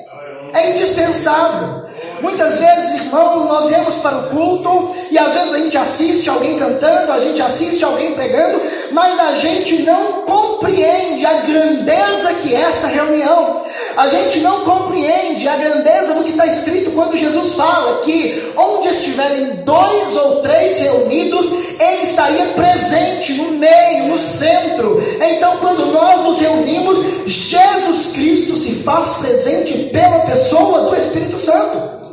É 0.53 0.75
indispensável. 0.75 1.86
Muitas 2.21 2.59
vezes, 2.59 3.01
irmãos, 3.01 3.45
nós 3.45 3.67
viemos 3.67 3.95
para 3.95 4.17
o 4.17 4.29
culto 4.29 4.95
e 5.11 5.17
às 5.17 5.33
vezes 5.33 5.53
a 5.53 5.57
gente 5.59 5.77
assiste 5.77 6.29
alguém 6.29 6.57
cantando, 6.57 7.11
a 7.11 7.19
gente 7.19 7.41
assiste 7.41 7.83
alguém 7.83 8.13
pregando, 8.13 8.59
mas 8.91 9.19
a 9.19 9.37
gente 9.37 9.83
não 9.83 10.23
compreende 10.23 11.25
a 11.25 11.33
grandeza 11.41 12.33
que 12.41 12.55
é 12.55 12.61
essa 12.61 12.87
reunião. 12.87 13.61
A 13.95 14.07
gente 14.07 14.39
não 14.39 14.61
compreende 14.61 15.47
a 15.47 15.55
grandeza 15.57 16.15
do 16.15 16.23
que 16.23 16.31
está 16.31 16.45
escrito 16.45 16.91
quando 16.91 17.17
Jesus 17.17 17.53
fala 17.53 18.01
que 18.01 18.53
onde 18.55 18.87
estiverem 18.89 19.63
dois 19.63 20.15
ou 20.15 20.41
três 20.41 20.79
reunidos, 20.79 21.51
Ele 21.79 22.03
estaria 22.03 22.45
presente 22.47 23.33
no 23.33 23.51
meio, 23.51 24.07
no 24.07 24.19
centro. 24.19 25.01
Então, 25.31 25.57
quando 25.57 25.87
nós 25.87 26.23
nos 26.23 26.39
reunimos, 26.39 26.97
Jesus 27.27 28.13
Cristo 28.13 28.55
se 28.55 28.83
faz 28.83 29.13
presente 29.17 29.89
pela 29.91 30.19
pessoa 30.19 30.89
do 30.89 30.95
Espírito 30.95 31.37
Santo. 31.37 32.06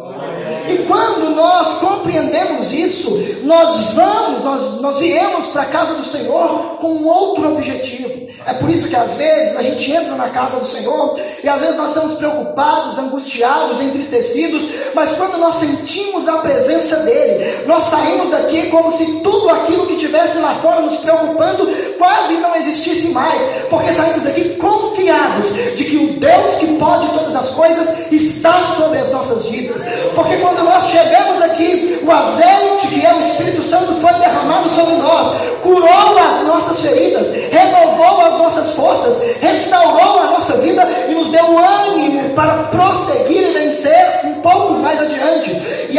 E 0.69 0.79
quando 0.87 1.31
nós 1.35 1.79
compreendemos 1.79 2.73
isso, 2.73 3.11
nós 3.45 3.93
vamos, 3.93 4.45
nós, 4.45 4.81
nós 4.81 4.99
viemos 4.99 5.47
para 5.49 5.63
a 5.63 5.67
casa 5.67 5.95
do 5.95 6.05
Senhor 6.05 6.79
com 6.81 6.95
um 6.95 7.07
outro 7.07 7.53
objetivo. 7.55 8.25
É 8.47 8.55
por 8.55 8.69
isso 8.69 8.89
que 8.89 8.97
às 8.97 9.15
vezes 9.15 9.57
a 9.57 9.63
gente 9.63 9.91
entra 9.91 10.17
na 10.17 10.29
casa 10.29 10.59
do 10.59 10.67
Senhor 10.67 11.19
e 11.43 11.49
às 11.49 11.61
vezes 11.61 11.77
nós 11.77 11.89
estamos 11.89 12.15
preocupados, 12.15 12.99
angustiados, 12.99 13.81
entristecidos, 13.81 14.69
mas 14.95 15.15
quando 15.17 15.39
nós 15.39 15.55
sentimos 15.57 16.29
a 16.29 16.39
presença 16.39 16.97
dEle, 16.99 17.34
nós 17.67 17.85
saímos 17.85 18.33
aqui 18.35 18.69
como 18.71 18.91
se 18.91 19.21
tudo 19.21 19.49
aquilo 19.51 19.87
que 19.87 19.97
tivesse 19.97 20.39
lá 20.39 20.55
fora 20.57 20.81
nos 20.81 20.99
preocupando 20.99 21.69
quase 21.99 22.35
não 22.35 22.55
existisse 22.57 23.09
mais, 23.09 23.43
porque 23.71 23.93
saímos 23.93 24.27
aqui 24.27 24.51
confiados 24.57 25.55
de 25.77 25.85
que 25.85 25.97
o 25.97 26.07
Deus 26.21 26.55
que 26.57 26.67
pode 26.79 27.09
todas 27.09 27.35
as 27.37 27.51
coisas 27.51 28.13
está 28.13 28.59
sobre 28.77 28.99
as 28.99 29.11
nossas 29.11 29.47
vidas, 29.47 29.83
porque 30.15 30.37
quando 30.37 30.63
nós 30.65 30.89
chegamos 30.89 31.43
aqui, 31.43 32.01
o 32.05 32.11
azeite 32.11 32.89
que 32.89 33.07
é 33.07 33.15
o 33.15 33.21
Espírito 33.21 33.63
Santo 33.63 33.95
foi 34.01 34.13
derramado 34.15 34.71
sobre 34.71 34.95
nós, 34.97 35.29
curou 35.63 36.19
as 36.29 36.47
nossas 36.47 36.81
feridas, 36.81 37.33
renovou 37.51 38.21
as 38.27 38.39
nossas 38.39 38.73
forças, 38.73 39.39
restaurou 39.41 40.21
a 40.21 40.27
nossa 40.33 40.59
vida 40.59 40.87
e 41.09 41.15
nos 41.15 41.31
deu 41.31 41.59
ânimo 41.59 42.31
para 42.31 42.65
prosseguir 42.65 43.43
e 43.43 43.53
vencer 43.53 43.94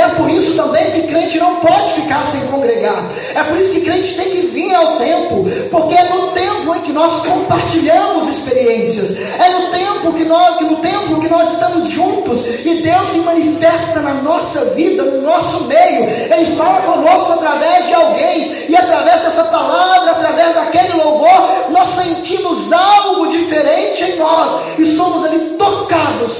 é 0.05 0.09
por 0.15 0.29
isso 0.29 0.55
também 0.55 0.83
que 0.91 1.07
crente 1.07 1.39
não 1.39 1.55
pode 1.55 1.93
ficar 1.93 2.23
sem 2.23 2.47
congregar. 2.47 3.11
É 3.33 3.43
por 3.43 3.57
isso 3.57 3.73
que 3.73 3.81
crente 3.81 4.15
tem 4.15 4.29
que 4.29 4.47
vir 4.47 4.73
ao 4.75 4.97
templo, 4.97 5.45
porque 5.71 5.95
é 5.95 6.03
no 6.03 6.31
templo 6.31 6.75
em 6.75 6.81
que 6.81 6.91
nós 6.91 7.25
compartilhamos 7.25 8.27
experiências. 8.27 9.39
É 9.39 9.49
no 9.49 9.67
tempo 9.71 10.13
que 10.13 10.25
nós, 10.25 10.61
no 10.61 10.75
templo 10.77 11.19
que 11.19 11.29
nós 11.29 11.53
estamos 11.53 11.89
juntos 11.89 12.65
e 12.65 12.75
Deus 12.83 13.07
se 13.07 13.19
manifesta 13.19 14.01
na 14.01 14.13
nossa 14.15 14.65
vida, 14.75 15.03
no 15.03 15.21
nosso 15.21 15.65
meio. 15.65 16.03
Ele 16.03 16.55
fala 16.55 16.81
conosco 16.81 17.33
através 17.33 17.87
de 17.87 17.93
alguém 17.93 18.65
e 18.69 18.75
através 18.75 19.21
dessa 19.21 19.45
palavra, 19.45 20.11
através 20.11 20.55
daquele 20.55 20.93
louvor, 20.93 21.69
nós 21.69 21.89
sentimos 21.89 22.71
algo 22.71 23.27
diferente 23.27 24.03
em 24.03 24.15
nós 24.17 24.79
e 24.79 24.85
somos 24.85 25.25
ali 25.25 25.39
tocados 25.57 26.33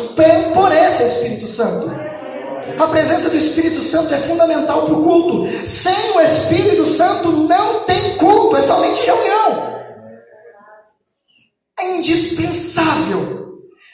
por 0.53 0.71
esse 0.71 1.03
Espírito 1.03 1.47
Santo. 1.47 2.14
A 2.79 2.87
presença 2.87 3.29
do 3.29 3.37
Espírito 3.37 3.81
Santo 3.83 4.13
é 4.13 4.17
fundamental 4.17 4.85
para 4.85 4.93
o 4.93 5.03
culto. 5.03 5.47
Sem 5.67 6.11
o 6.15 6.21
Espírito 6.21 6.87
Santo 6.87 7.31
não 7.31 7.81
tem 7.81 8.17
culto, 8.17 8.57
é 8.57 8.61
somente 8.61 9.05
reunião. 9.05 9.75
É 11.79 11.97
indispensável. 11.97 13.35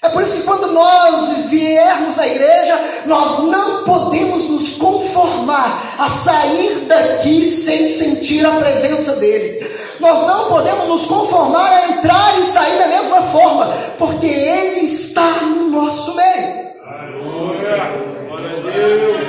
É 0.03 0.09
por 0.09 0.23
isso 0.23 0.37
que 0.37 0.43
quando 0.43 0.71
nós 0.71 1.45
viermos 1.49 2.17
à 2.17 2.25
igreja, 2.25 2.79
nós 3.05 3.43
não 3.43 3.83
podemos 3.83 4.49
nos 4.49 4.71
conformar 4.77 5.95
a 5.99 6.09
sair 6.09 6.85
daqui 6.87 7.45
sem 7.45 7.87
sentir 7.87 8.43
a 8.43 8.55
presença 8.55 9.17
dele. 9.17 9.69
Nós 9.99 10.25
não 10.25 10.49
podemos 10.49 10.87
nos 10.87 11.05
conformar 11.05 11.71
a 11.71 11.89
entrar 11.89 12.39
e 12.39 12.45
sair 12.45 12.79
da 12.79 12.87
mesma 12.87 13.21
forma, 13.21 13.65
porque 13.99 14.25
ele 14.25 14.87
está 14.87 15.29
no 15.41 15.69
nosso 15.69 16.15
meio. 16.15 16.60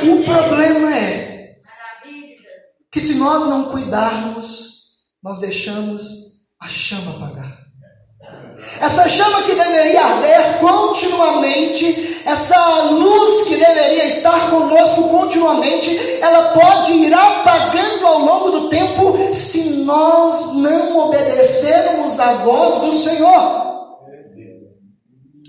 O 0.02 0.24
problema 0.24 0.96
é 0.96 1.56
que 2.90 3.00
se 3.00 3.14
nós 3.16 3.46
não 3.48 3.70
cuidarmos, 3.70 4.72
nós 5.22 5.40
deixamos 5.40 6.02
a 6.60 6.68
chama 6.68 7.12
apagar. 7.12 7.62
Essa 8.80 9.08
chama 9.08 9.42
que 9.42 9.54
deveria 9.54 10.00
arder 10.00 10.58
continuamente, 10.60 12.22
essa 12.26 12.82
luz 12.90 13.48
que 13.48 13.56
deveria 13.56 14.04
estar 14.04 14.50
conosco 14.50 15.08
continuamente, 15.08 15.98
ela 16.20 16.52
pode 16.52 16.92
ir 16.92 17.12
apagando 17.12 18.06
ao 18.06 18.18
longo 18.20 18.50
do 18.52 18.68
tempo 18.68 19.34
se 19.34 19.84
nós 19.84 20.54
não 20.54 20.96
obedecermos 20.98 22.20
à 22.20 22.34
voz 22.34 22.82
do 22.82 22.92
Senhor. 22.92 23.62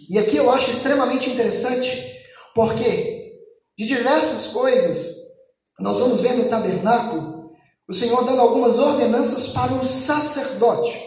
E 0.09 0.17
aqui 0.17 0.38
eu 0.38 0.51
acho 0.51 0.71
extremamente 0.71 1.29
interessante, 1.29 2.12
porque 2.53 3.39
de 3.77 3.86
diversas 3.86 4.48
coisas 4.53 5.24
nós 5.79 6.00
vamos 6.00 6.22
ver 6.22 6.33
no 6.33 6.50
tabernáculo 6.50 7.33
o 7.88 7.93
Senhor 7.93 8.24
dando 8.24 8.41
algumas 8.41 8.79
ordenanças 8.79 9.50
para 9.50 9.74
o 9.74 9.83
sacerdote. 9.83 10.98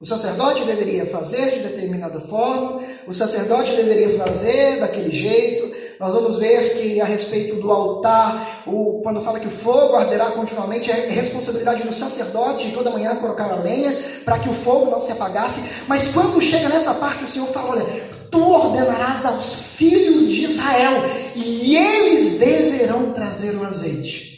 O 0.00 0.06
sacerdote 0.06 0.64
deveria 0.64 1.06
fazer 1.06 1.50
de 1.50 1.60
determinada 1.60 2.20
forma, 2.20 2.82
o 3.06 3.14
sacerdote 3.14 3.74
deveria 3.74 4.16
fazer 4.16 4.78
daquele 4.78 5.10
jeito. 5.10 5.76
Nós 5.98 6.12
vamos 6.12 6.38
ver 6.38 6.74
que 6.74 7.00
a 7.00 7.04
respeito 7.04 7.56
do 7.56 7.72
altar, 7.72 8.62
o, 8.64 9.00
quando 9.02 9.20
fala 9.20 9.40
que 9.40 9.48
o 9.48 9.50
fogo 9.50 9.96
arderá 9.96 10.26
continuamente, 10.30 10.88
é 10.88 11.08
responsabilidade 11.08 11.82
do 11.82 11.92
sacerdote 11.92 12.70
toda 12.70 12.90
manhã 12.90 13.16
colocar 13.16 13.50
a 13.50 13.56
lenha 13.56 13.90
para 14.24 14.38
que 14.38 14.48
o 14.48 14.54
fogo 14.54 14.92
não 14.92 15.00
se 15.00 15.10
apagasse. 15.10 15.84
Mas 15.88 16.12
quando 16.12 16.40
chega 16.40 16.68
nessa 16.68 16.94
parte, 16.94 17.24
o 17.24 17.28
Senhor 17.28 17.48
fala: 17.48 17.70
olha, 17.70 18.17
tu 18.30 18.40
ordenarás 18.40 19.24
aos 19.26 19.54
filhos 19.76 20.28
de 20.28 20.44
Israel 20.44 21.04
e 21.34 21.76
eles 21.76 22.38
deverão 22.38 23.12
trazer 23.12 23.56
o 23.56 23.64
azeite. 23.64 24.28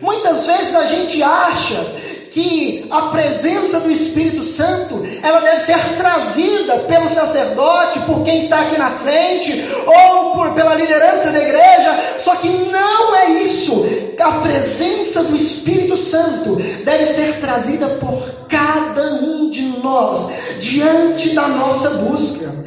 Muitas 0.00 0.46
vezes 0.46 0.74
a 0.76 0.84
gente 0.86 1.22
acha 1.22 2.08
que 2.30 2.86
a 2.90 3.02
presença 3.08 3.80
do 3.80 3.90
Espírito 3.90 4.44
Santo, 4.44 5.02
ela 5.22 5.40
deve 5.40 5.60
ser 5.60 5.78
trazida 5.96 6.76
pelo 6.80 7.08
sacerdote, 7.08 8.00
por 8.00 8.22
quem 8.22 8.38
está 8.38 8.60
aqui 8.60 8.78
na 8.78 8.90
frente, 8.90 9.66
ou 9.86 10.34
por, 10.34 10.52
pela 10.54 10.74
liderança 10.74 11.30
da 11.30 11.42
igreja, 11.42 11.98
só 12.22 12.36
que 12.36 12.48
não 12.48 13.16
é 13.16 13.30
isso. 13.42 13.84
A 14.20 14.32
presença 14.40 15.24
do 15.24 15.36
Espírito 15.36 15.96
Santo 15.96 16.56
deve 16.84 17.06
ser 17.06 17.40
trazida 17.40 17.88
por 18.00 18.22
cada 18.48 19.14
um 19.14 19.50
de 19.50 19.62
nós, 19.82 20.30
diante 20.60 21.30
da 21.30 21.48
nossa 21.48 21.90
busca 21.90 22.58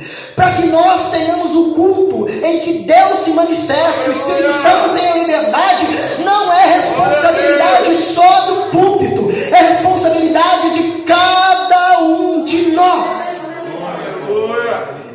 nós 0.72 1.12
tenhamos 1.12 1.56
o 1.56 1.72
culto 1.74 2.28
em 2.30 2.60
que 2.62 2.74
Deus 2.80 3.20
se 3.20 3.32
manifeste, 3.32 4.10
o 4.10 4.12
Espírito 4.12 4.54
Santo 4.54 4.96
tenha 4.96 5.13
liberdade, 5.16 5.88
não 6.24 6.54
é 6.54 6.75
responsabilidade 6.75 7.96
só 7.98 8.42
do 8.46 8.56
púlpito, 8.72 9.32
é 9.54 9.68
responsabilidade 9.68 10.70
de 10.72 11.01
cada 11.04 12.00
um 12.00 12.44
de 12.44 12.72
nós. 12.72 13.51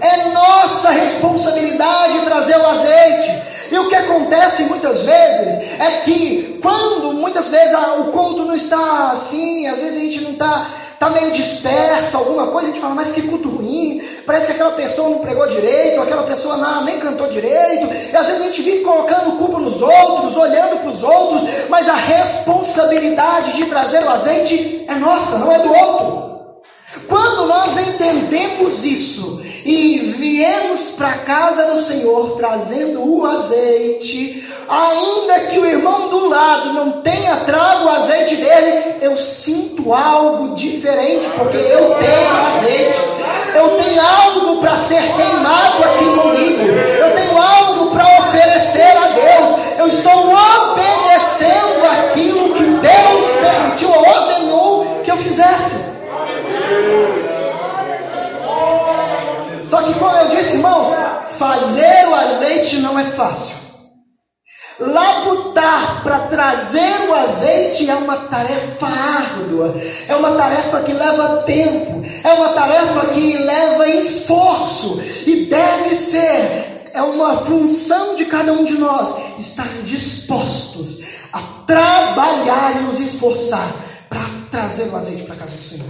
É 0.00 0.28
nossa 0.28 0.90
responsabilidade 0.90 2.20
trazer 2.24 2.56
o 2.56 2.66
azeite. 2.66 3.46
E 3.72 3.78
o 3.78 3.88
que 3.88 3.96
acontece 3.96 4.64
muitas 4.64 5.02
vezes 5.02 5.80
é 5.80 5.90
que, 6.04 6.60
quando 6.62 7.14
muitas 7.14 7.50
vezes 7.50 7.74
o 7.98 8.04
culto 8.04 8.44
não 8.44 8.54
está 8.54 9.10
assim, 9.12 9.66
às 9.66 9.78
vezes 9.78 9.96
a 9.96 10.04
gente 10.04 10.20
não 10.22 10.30
está 10.32 10.66
tá 10.98 11.10
meio 11.10 11.30
disperso, 11.32 12.16
alguma 12.16 12.48
coisa, 12.48 12.68
a 12.68 12.70
gente 12.70 12.80
fala, 12.80 12.94
mas 12.94 13.12
que 13.12 13.22
culto 13.22 13.48
ruim, 13.48 14.02
parece 14.24 14.46
que 14.46 14.52
aquela 14.52 14.72
pessoa 14.72 15.10
não 15.10 15.18
pregou 15.18 15.46
direito, 15.48 16.00
aquela 16.00 16.22
pessoa 16.24 16.56
não, 16.56 16.84
nem 16.84 16.98
cantou 16.98 17.28
direito, 17.28 17.92
e 18.12 18.16
às 18.16 18.26
vezes 18.26 18.42
a 18.42 18.44
gente 18.46 18.62
vive 18.62 18.84
colocando 18.84 19.36
culpa 19.36 19.60
nos 19.60 19.82
outros, 19.82 20.36
olhando 20.36 20.78
para 20.78 20.90
os 20.90 21.02
outros, 21.02 21.68
mas 21.68 21.88
a 21.88 21.94
responsabilidade 21.94 23.52
de 23.56 23.66
trazer 23.66 24.02
o 24.02 24.10
azeite 24.10 24.84
é 24.88 24.94
nossa, 24.94 25.38
não 25.38 25.52
é 25.52 25.58
do 25.58 25.74
outro. 25.74 26.26
Quando 27.08 27.46
nós 27.46 27.76
entendemos 27.88 28.84
isso 28.84 29.45
e 29.66 30.14
viemos 30.16 30.90
para 30.90 31.08
a 31.08 31.18
casa 31.18 31.72
do 31.72 31.80
Senhor 31.80 32.36
trazendo 32.36 33.02
o 33.02 33.26
azeite, 33.26 34.46
ainda 34.68 35.40
que 35.50 35.58
o 35.58 35.66
irmão 35.66 36.08
do 36.08 36.28
lado 36.28 36.72
não 36.72 36.92
tenha 37.02 37.34
trago 37.44 37.86
o 37.86 37.88
azeite 37.88 38.36
dele, 38.36 38.94
eu 39.00 39.16
sinto 39.16 39.92
algo 39.92 40.54
diferente, 40.54 41.26
porque 41.36 41.56
eu 41.56 41.96
tenho 41.96 42.46
azeite, 42.46 42.98
eu 43.56 43.68
tenho 43.70 44.00
algo 44.00 44.60
para 44.60 44.76
ser 44.78 45.02
queimado 45.02 45.84
aqui 45.84 46.04
não 62.96 63.00
é 63.00 63.04
fácil. 63.04 63.66
Labutar 64.78 66.02
para 66.02 66.18
trazer 66.20 67.08
o 67.08 67.14
azeite 67.14 67.88
é 67.90 67.94
uma 67.94 68.16
tarefa 68.16 68.86
árdua, 68.86 69.74
é 70.08 70.16
uma 70.16 70.32
tarefa 70.32 70.80
que 70.82 70.92
leva 70.92 71.42
tempo, 71.44 72.02
é 72.24 72.32
uma 72.34 72.50
tarefa 72.50 73.06
que 73.06 73.38
leva 73.38 73.88
esforço 73.88 75.00
e 75.26 75.46
deve 75.46 75.94
ser, 75.94 76.90
é 76.92 77.02
uma 77.02 77.36
função 77.36 78.16
de 78.16 78.26
cada 78.26 78.52
um 78.52 78.64
de 78.64 78.74
nós 78.78 79.38
estar 79.38 79.68
dispostos 79.84 81.04
a 81.32 81.40
trabalhar 81.66 82.76
e 82.76 82.80
nos 82.80 83.00
esforçar 83.00 83.74
para 84.10 84.20
trazer 84.50 84.88
o 84.88 84.96
azeite 84.96 85.22
para 85.22 85.36
casa 85.36 85.56
do 85.56 85.62
Senhor. 85.62 85.86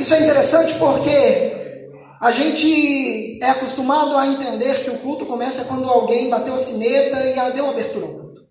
Isso 0.00 0.14
é 0.14 0.20
interessante 0.20 0.74
porque 0.74 1.86
a 2.20 2.30
gente 2.32 3.25
é 3.42 3.50
acostumado 3.50 4.16
a 4.16 4.26
entender 4.26 4.84
que 4.84 4.90
o 4.90 4.98
culto 4.98 5.26
começa 5.26 5.64
quando 5.64 5.88
alguém 5.88 6.30
bateu 6.30 6.54
a 6.54 6.58
sineta 6.58 7.24
e 7.24 7.52
deu 7.52 7.70
abertura 7.70 8.06
ao 8.06 8.12
culto. 8.12 8.42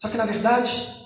Só 0.00 0.08
que 0.08 0.16
na 0.16 0.24
verdade, 0.24 1.00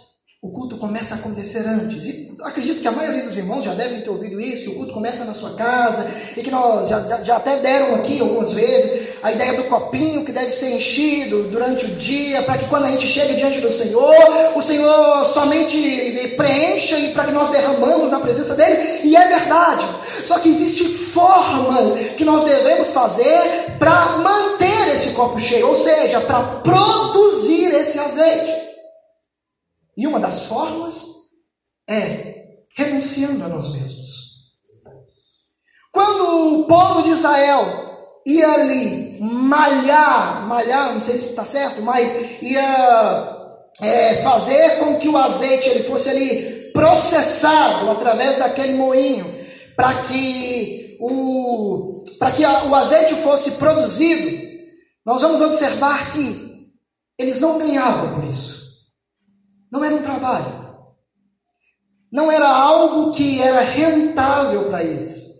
o 0.44 0.50
culto 0.50 0.76
começa 0.76 1.14
a 1.14 1.18
acontecer 1.18 1.66
antes. 1.66 2.06
E 2.06 2.36
acredito 2.42 2.82
que 2.82 2.86
a 2.86 2.92
maioria 2.92 3.22
dos 3.22 3.34
irmãos 3.38 3.64
já 3.64 3.72
devem 3.72 4.02
ter 4.02 4.10
ouvido 4.10 4.38
isso, 4.38 4.64
que 4.64 4.70
o 4.70 4.74
culto 4.74 4.92
começa 4.92 5.24
na 5.24 5.32
sua 5.32 5.54
casa, 5.54 6.06
e 6.36 6.42
que 6.42 6.50
nós 6.50 6.86
já, 6.86 7.22
já 7.22 7.36
até 7.36 7.56
deram 7.60 7.94
aqui 7.94 8.20
algumas 8.20 8.52
vezes 8.52 9.14
a 9.22 9.32
ideia 9.32 9.54
do 9.54 9.64
copinho 9.64 10.22
que 10.22 10.32
deve 10.32 10.50
ser 10.50 10.76
enchido 10.76 11.44
durante 11.44 11.86
o 11.86 11.88
dia, 11.96 12.42
para 12.42 12.58
que 12.58 12.68
quando 12.68 12.84
a 12.84 12.90
gente 12.90 13.06
chega 13.06 13.32
diante 13.32 13.58
do 13.58 13.72
Senhor, 13.72 14.14
o 14.54 14.60
Senhor 14.60 15.24
somente 15.24 16.34
preencha 16.36 16.98
e 16.98 17.12
para 17.14 17.24
que 17.24 17.32
nós 17.32 17.48
derramamos 17.48 18.10
na 18.10 18.20
presença 18.20 18.54
dele, 18.54 19.00
e 19.02 19.16
é 19.16 19.26
verdade. 19.26 19.86
Só 20.24 20.38
que 20.38 20.48
existem 20.48 20.88
formas 20.88 22.10
que 22.16 22.24
nós 22.24 22.44
devemos 22.44 22.90
fazer 22.90 23.76
para 23.78 24.18
manter 24.18 24.94
esse 24.94 25.12
copo 25.12 25.38
cheio, 25.38 25.68
ou 25.68 25.76
seja, 25.76 26.20
para 26.22 26.42
produzir 26.60 27.74
esse 27.74 27.98
azeite. 27.98 28.52
E 29.96 30.06
uma 30.06 30.18
das 30.18 30.44
formas 30.44 31.14
é 31.88 32.34
renunciando 32.76 33.44
a 33.44 33.48
nós 33.48 33.72
mesmos. 33.72 34.14
Quando 35.92 36.60
o 36.60 36.64
povo 36.66 37.02
de 37.02 37.10
Israel 37.10 38.20
ia 38.26 38.50
ali 38.52 39.18
malhar, 39.20 40.46
malhar, 40.48 40.94
não 40.94 41.04
sei 41.04 41.16
se 41.16 41.30
está 41.30 41.44
certo, 41.44 41.82
mas 41.82 42.42
ia 42.42 43.60
é, 43.80 44.14
fazer 44.22 44.78
com 44.78 44.98
que 44.98 45.08
o 45.08 45.16
azeite 45.16 45.68
ele 45.68 45.84
fosse 45.84 46.08
ali 46.10 46.70
processado 46.72 47.90
através 47.90 48.38
daquele 48.38 48.72
moinho, 48.74 49.24
para 49.76 49.94
que 50.04 50.96
o 51.00 52.04
que 52.36 52.44
a, 52.44 52.64
o 52.64 52.74
azeite 52.74 53.14
fosse 53.16 53.52
produzido, 53.52 54.44
nós 55.04 55.20
vamos 55.20 55.40
observar 55.40 56.12
que 56.12 56.72
eles 57.18 57.40
não 57.40 57.58
ganhavam 57.58 58.14
por 58.14 58.24
isso. 58.24 58.64
Não 59.70 59.84
era 59.84 59.94
um 59.94 60.02
trabalho. 60.02 60.64
Não 62.10 62.30
era 62.30 62.48
algo 62.48 63.12
que 63.12 63.42
era 63.42 63.60
rentável 63.60 64.64
para 64.64 64.82
eles. 64.82 65.34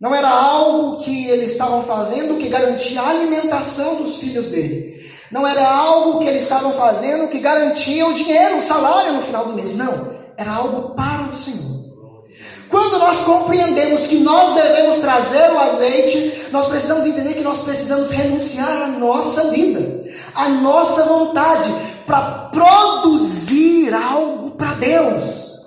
Não 0.00 0.14
era 0.14 0.28
algo 0.28 1.02
que 1.02 1.28
eles 1.28 1.52
estavam 1.52 1.82
fazendo 1.84 2.38
que 2.38 2.48
garantia 2.48 3.00
a 3.00 3.10
alimentação 3.10 4.02
dos 4.02 4.16
filhos 4.16 4.48
dele. 4.48 5.00
Não 5.30 5.46
era 5.46 5.66
algo 5.66 6.18
que 6.18 6.26
eles 6.26 6.42
estavam 6.42 6.72
fazendo 6.74 7.28
que 7.28 7.38
garantia 7.38 8.06
o 8.06 8.12
dinheiro, 8.12 8.58
o 8.58 8.62
salário 8.62 9.14
no 9.14 9.22
final 9.22 9.46
do 9.46 9.54
mês. 9.54 9.76
Não. 9.76 10.12
Era 10.36 10.52
algo 10.52 10.94
para 10.94 11.24
o 11.24 11.36
Senhor. 11.36 11.71
Quando 12.72 13.00
nós 13.00 13.18
compreendemos 13.18 14.06
que 14.06 14.20
nós 14.20 14.54
devemos 14.54 14.98
trazer 15.00 15.52
o 15.52 15.58
azeite, 15.58 16.48
nós 16.52 16.68
precisamos 16.68 17.04
entender 17.04 17.34
que 17.34 17.42
nós 17.42 17.60
precisamos 17.60 18.10
renunciar 18.10 18.84
à 18.84 18.86
nossa 18.88 19.50
vida, 19.50 20.06
à 20.34 20.48
nossa 20.48 21.04
vontade, 21.04 21.70
para 22.06 22.48
produzir 22.50 23.92
algo 23.92 24.52
para 24.52 24.72
Deus. 24.76 25.66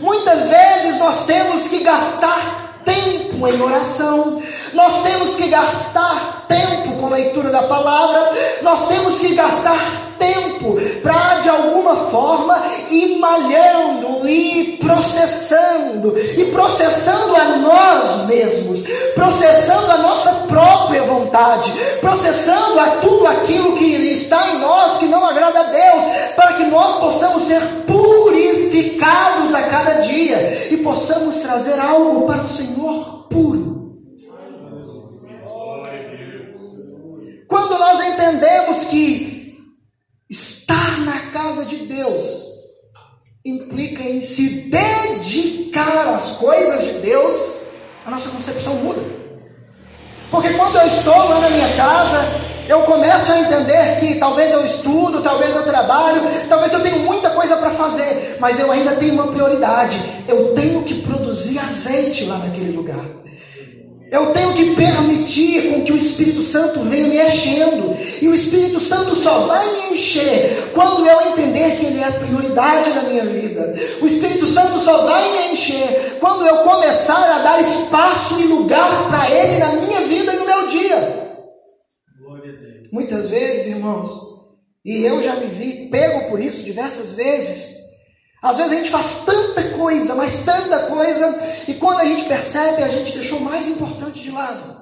Muitas 0.00 0.48
vezes 0.48 0.98
nós 0.98 1.26
temos 1.26 1.68
que 1.68 1.80
gastar 1.80 2.67
tempo 2.84 3.46
em 3.46 3.60
oração, 3.60 4.40
nós 4.74 5.02
temos 5.02 5.36
que 5.36 5.48
gastar 5.48 6.46
tempo 6.48 6.96
com 7.00 7.08
leitura 7.08 7.50
da 7.50 7.62
palavra, 7.62 8.32
nós 8.62 8.88
temos 8.88 9.18
que 9.18 9.34
gastar 9.34 9.78
tempo 10.18 10.76
para 11.02 11.40
de 11.40 11.48
alguma 11.48 12.10
forma 12.10 12.60
ir 12.90 13.18
malhando 13.18 14.28
e 14.28 14.78
processando, 14.84 16.18
e 16.18 16.44
processando 16.46 17.36
a 17.36 17.44
nós 17.58 18.26
mesmos, 18.26 18.84
processando 19.14 19.92
a 19.92 19.98
nossa 19.98 20.30
própria 20.48 21.02
vontade, 21.02 21.72
processando 22.00 22.80
a 22.80 22.86
tudo 23.00 23.26
aquilo 23.26 23.76
que 23.76 23.84
está 23.84 24.48
em 24.48 24.58
nós 24.58 24.98
que 24.98 25.06
não 25.06 25.24
agrada 25.24 25.60
a 25.60 25.64
Deus, 25.64 26.04
para 26.34 26.54
que 26.54 26.64
nós 26.64 26.98
possamos 26.98 27.44
ser 27.44 27.60
purificados 27.86 29.37
a 29.37 29.37
cada 29.84 30.00
dia 30.02 30.72
e 30.72 30.78
possamos 30.78 31.36
trazer 31.36 31.78
algo 31.78 32.26
para 32.26 32.42
o 32.42 32.48
Senhor 32.48 33.28
puro. 33.28 33.98
Quando 37.46 37.78
nós 37.78 38.06
entendemos 38.08 38.84
que 38.84 39.38
Estar 40.30 41.00
na 41.06 41.18
casa 41.32 41.64
de 41.64 41.86
Deus 41.86 42.48
implica 43.42 44.02
em 44.02 44.20
se 44.20 44.68
dedicar 44.68 46.14
às 46.14 46.32
coisas 46.32 46.84
de 46.84 46.92
Deus, 46.98 47.60
a 48.04 48.10
nossa 48.10 48.28
concepção 48.28 48.74
muda. 48.74 49.00
Porque 50.30 50.50
quando 50.50 50.76
eu 50.76 50.86
estou 50.86 51.16
lá 51.16 51.40
na 51.40 51.48
minha 51.48 51.76
casa, 51.76 52.47
eu 52.68 52.82
começo 52.82 53.32
a 53.32 53.40
entender 53.40 53.98
que 53.98 54.16
talvez 54.16 54.52
eu 54.52 54.64
estudo, 54.64 55.22
talvez 55.22 55.56
eu 55.56 55.62
trabalho, 55.62 56.20
talvez 56.50 56.72
eu 56.74 56.80
tenho 56.80 56.98
muita 57.00 57.30
coisa 57.30 57.56
para 57.56 57.70
fazer, 57.70 58.36
mas 58.38 58.60
eu 58.60 58.70
ainda 58.70 58.92
tenho 58.92 59.14
uma 59.14 59.28
prioridade. 59.28 59.98
Eu 60.28 60.52
tenho 60.54 60.82
que 60.82 61.00
produzir 61.00 61.58
azeite 61.58 62.24
lá 62.26 62.36
naquele 62.36 62.76
lugar. 62.76 63.04
Eu 64.10 64.26
tenho 64.32 64.52
que 64.54 64.74
permitir 64.74 65.70
com 65.70 65.84
que 65.84 65.92
o 65.92 65.96
Espírito 65.96 66.42
Santo 66.42 66.80
venha 66.80 67.08
me 67.08 67.20
enchendo. 67.20 67.96
E 68.22 68.28
o 68.28 68.34
Espírito 68.34 68.80
Santo 68.80 69.16
só 69.16 69.40
vai 69.40 69.64
me 69.66 69.94
encher 69.94 70.70
quando 70.74 71.06
eu 71.06 71.20
entender 71.32 71.76
que 71.76 71.86
Ele 71.86 72.00
é 72.00 72.04
a 72.06 72.12
prioridade 72.12 72.90
da 72.92 73.02
minha 73.02 73.24
vida. 73.24 73.74
O 74.00 74.06
Espírito 74.06 74.46
Santo 74.46 74.78
só 74.80 75.04
vai 75.06 75.22
me 75.22 75.52
encher 75.52 76.16
quando 76.20 76.46
eu 76.46 76.58
começar 76.58 77.34
a 77.34 77.38
dar 77.38 77.60
espaço 77.60 78.40
e 78.40 78.44
lugar 78.44 79.08
para 79.08 79.30
Ele 79.30 79.58
na 79.58 79.72
minha 79.72 80.00
vida 80.00 80.34
e 80.34 80.36
no 80.36 80.46
meu 80.46 80.68
dia. 80.68 81.27
Muitas 82.92 83.28
vezes, 83.28 83.66
irmãos, 83.66 84.10
e 84.84 85.04
eu 85.04 85.22
já 85.22 85.34
me 85.36 85.46
vi 85.46 85.88
pego 85.90 86.30
por 86.30 86.40
isso 86.40 86.62
diversas 86.62 87.12
vezes. 87.12 87.76
Às 88.40 88.56
vezes 88.56 88.72
a 88.72 88.74
gente 88.76 88.90
faz 88.90 89.24
tanta 89.26 89.62
coisa, 89.76 90.14
mas 90.14 90.44
tanta 90.44 90.78
coisa, 90.86 91.42
e 91.66 91.74
quando 91.74 92.00
a 92.00 92.04
gente 92.04 92.24
percebe, 92.24 92.82
a 92.82 92.88
gente 92.88 93.12
deixou 93.18 93.38
o 93.38 93.44
mais 93.44 93.68
importante 93.68 94.22
de 94.22 94.30
lado. 94.30 94.78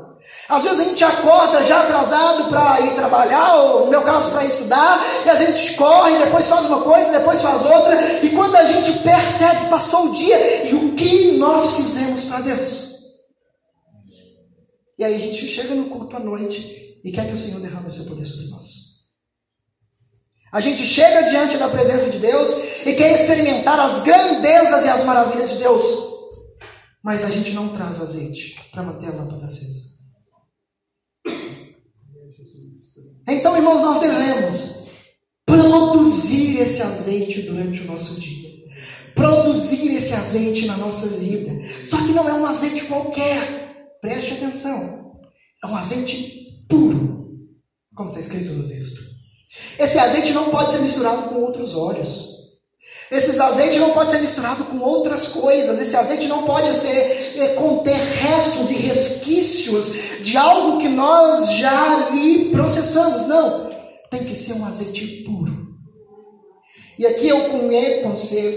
Às 0.49 0.63
vezes 0.65 0.81
a 0.81 0.85
gente 0.85 1.05
acorda 1.05 1.63
já 1.63 1.81
atrasado 1.81 2.49
para 2.51 2.81
ir 2.83 2.95
trabalhar, 2.95 3.57
ou 3.57 3.85
no 3.87 3.91
meu 3.91 4.03
caso 4.03 4.31
para 4.31 4.45
estudar, 4.45 5.01
e 5.25 5.31
às 5.31 5.39
vezes 5.39 5.71
corre, 5.71 6.19
depois 6.19 6.47
faz 6.47 6.67
uma 6.67 6.83
coisa, 6.83 7.19
depois 7.19 7.41
faz 7.41 7.65
outra, 7.65 8.25
e 8.25 8.31
quando 8.31 8.55
a 8.57 8.65
gente 8.65 8.99
percebe, 9.01 9.71
passou 9.71 10.07
o 10.07 10.13
dia, 10.13 10.69
e 10.69 10.75
o 10.75 10.95
que 10.95 11.39
nós 11.39 11.77
fizemos 11.77 12.25
para 12.27 12.41
Deus? 12.41 12.87
E 14.99 15.05
aí 15.05 15.15
a 15.15 15.19
gente 15.19 15.47
chega 15.47 15.75
no 15.75 15.87
culto 15.87 16.17
à 16.17 16.21
noite 16.21 16.86
e 17.07 17.13
quer 17.13 17.29
que 17.29 17.35
o 17.35 17.39
Senhor 17.39 17.61
derrame 17.61 17.87
o 17.87 17.93
seu 17.93 18.05
poder 18.07 18.27
sobre 18.27 18.49
nós. 18.49 18.87
A 20.53 20.61
gente 20.61 20.85
chega 20.85 21.23
diante 21.23 21.57
da 21.57 21.69
presença 21.69 22.11
de 22.11 22.19
Deus 22.19 22.85
e 22.85 22.95
quer 22.95 23.15
experimentar 23.15 23.79
as 23.79 24.03
grandezas 24.03 24.85
e 24.85 24.89
as 24.89 25.05
maravilhas 25.05 25.51
de 25.51 25.59
Deus, 25.59 25.85
mas 27.05 27.23
a 27.23 27.31
gente 27.31 27.53
não 27.53 27.69
traz 27.69 28.01
azeite 28.01 28.61
para 28.73 28.83
manter 28.83 29.07
a 29.07 29.13
lâmpada 29.13 29.47
acesa. 29.47 29.87
Então, 33.29 33.57
irmãos, 33.57 33.83
nós 33.83 34.01
devemos 34.01 34.87
produzir 35.45 36.59
esse 36.59 36.83
azeite 36.83 37.43
durante 37.43 37.83
o 37.83 37.87
nosso 37.87 38.21
dia, 38.21 38.65
produzir 39.15 39.95
esse 39.95 40.13
azeite 40.13 40.67
na 40.67 40.77
nossa 40.77 41.07
vida. 41.19 41.53
Só 41.89 41.99
que 41.99 42.13
não 42.13 42.29
é 42.29 42.33
um 42.33 42.47
azeite 42.47 42.87
qualquer, 42.87 43.99
preste 44.01 44.35
atenção, 44.35 45.21
é 45.63 45.67
um 45.69 45.77
azeite 45.77 46.36
como 47.97 48.11
está 48.11 48.21
escrito 48.21 48.53
no 48.53 48.69
texto. 48.69 49.01
Esse 49.79 49.99
azeite 49.99 50.33
não 50.33 50.51
pode 50.51 50.71
ser 50.71 50.83
misturado 50.83 51.23
com 51.31 51.37
outros 51.37 51.75
óleos. 51.75 52.37
Esse 53.11 53.41
azeite 53.41 53.79
não 53.79 53.91
pode 53.91 54.11
ser 54.11 54.21
misturado 54.21 54.65
com 54.65 54.79
outras 54.79 55.29
coisas. 55.29 55.81
Esse 55.81 55.97
azeite 55.97 56.29
não 56.29 56.45
pode 56.45 56.73
ser 56.77 57.41
é, 57.41 57.55
conter 57.55 57.97
restos 57.97 58.71
e 58.71 58.75
resquícios 58.75 60.23
de 60.23 60.37
algo 60.37 60.79
que 60.79 60.89
nós 60.89 61.53
já 61.53 62.07
ali 62.09 62.51
processamos. 62.51 63.27
Não. 63.29 63.71
Tem 64.11 64.25
que 64.25 64.37
ser 64.37 64.55
um 64.55 64.67
azeite 64.67 65.25
puro. 65.25 65.67
E 66.99 67.07
aqui 67.07 67.29
eu 67.29 67.51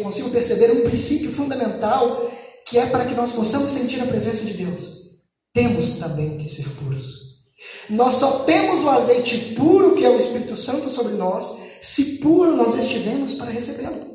consigo 0.04 0.30
perceber 0.32 0.71
um 0.71 0.82
princípio 0.82 1.32
fundamental 1.32 2.30
que 2.65 2.78
é 2.78 2.86
para 2.86 3.06
que 3.06 3.15
nós 3.15 3.32
possamos 3.32 3.71
sentir 3.71 4.02
a 4.02 4.06
presença 4.06 4.45
de 4.45 4.54
Deus. 4.54 4.99
Temos 5.54 5.97
também 5.97 6.38
que 6.38 6.47
ser 6.47 6.69
puros. 6.75 7.28
Nós 7.89 8.15
só 8.15 8.39
temos 8.39 8.84
o 8.84 8.89
azeite 8.89 9.56
puro, 9.56 9.95
que 9.95 10.06
é 10.06 10.10
o 10.10 10.17
Espírito 10.17 10.56
Santo, 10.56 10.89
sobre 10.89 11.13
nós, 11.13 11.60
se 11.82 12.17
puro 12.17 12.56
nós 12.56 12.75
estivermos 12.78 13.34
para 13.34 13.52
recebê-lo. 13.52 14.10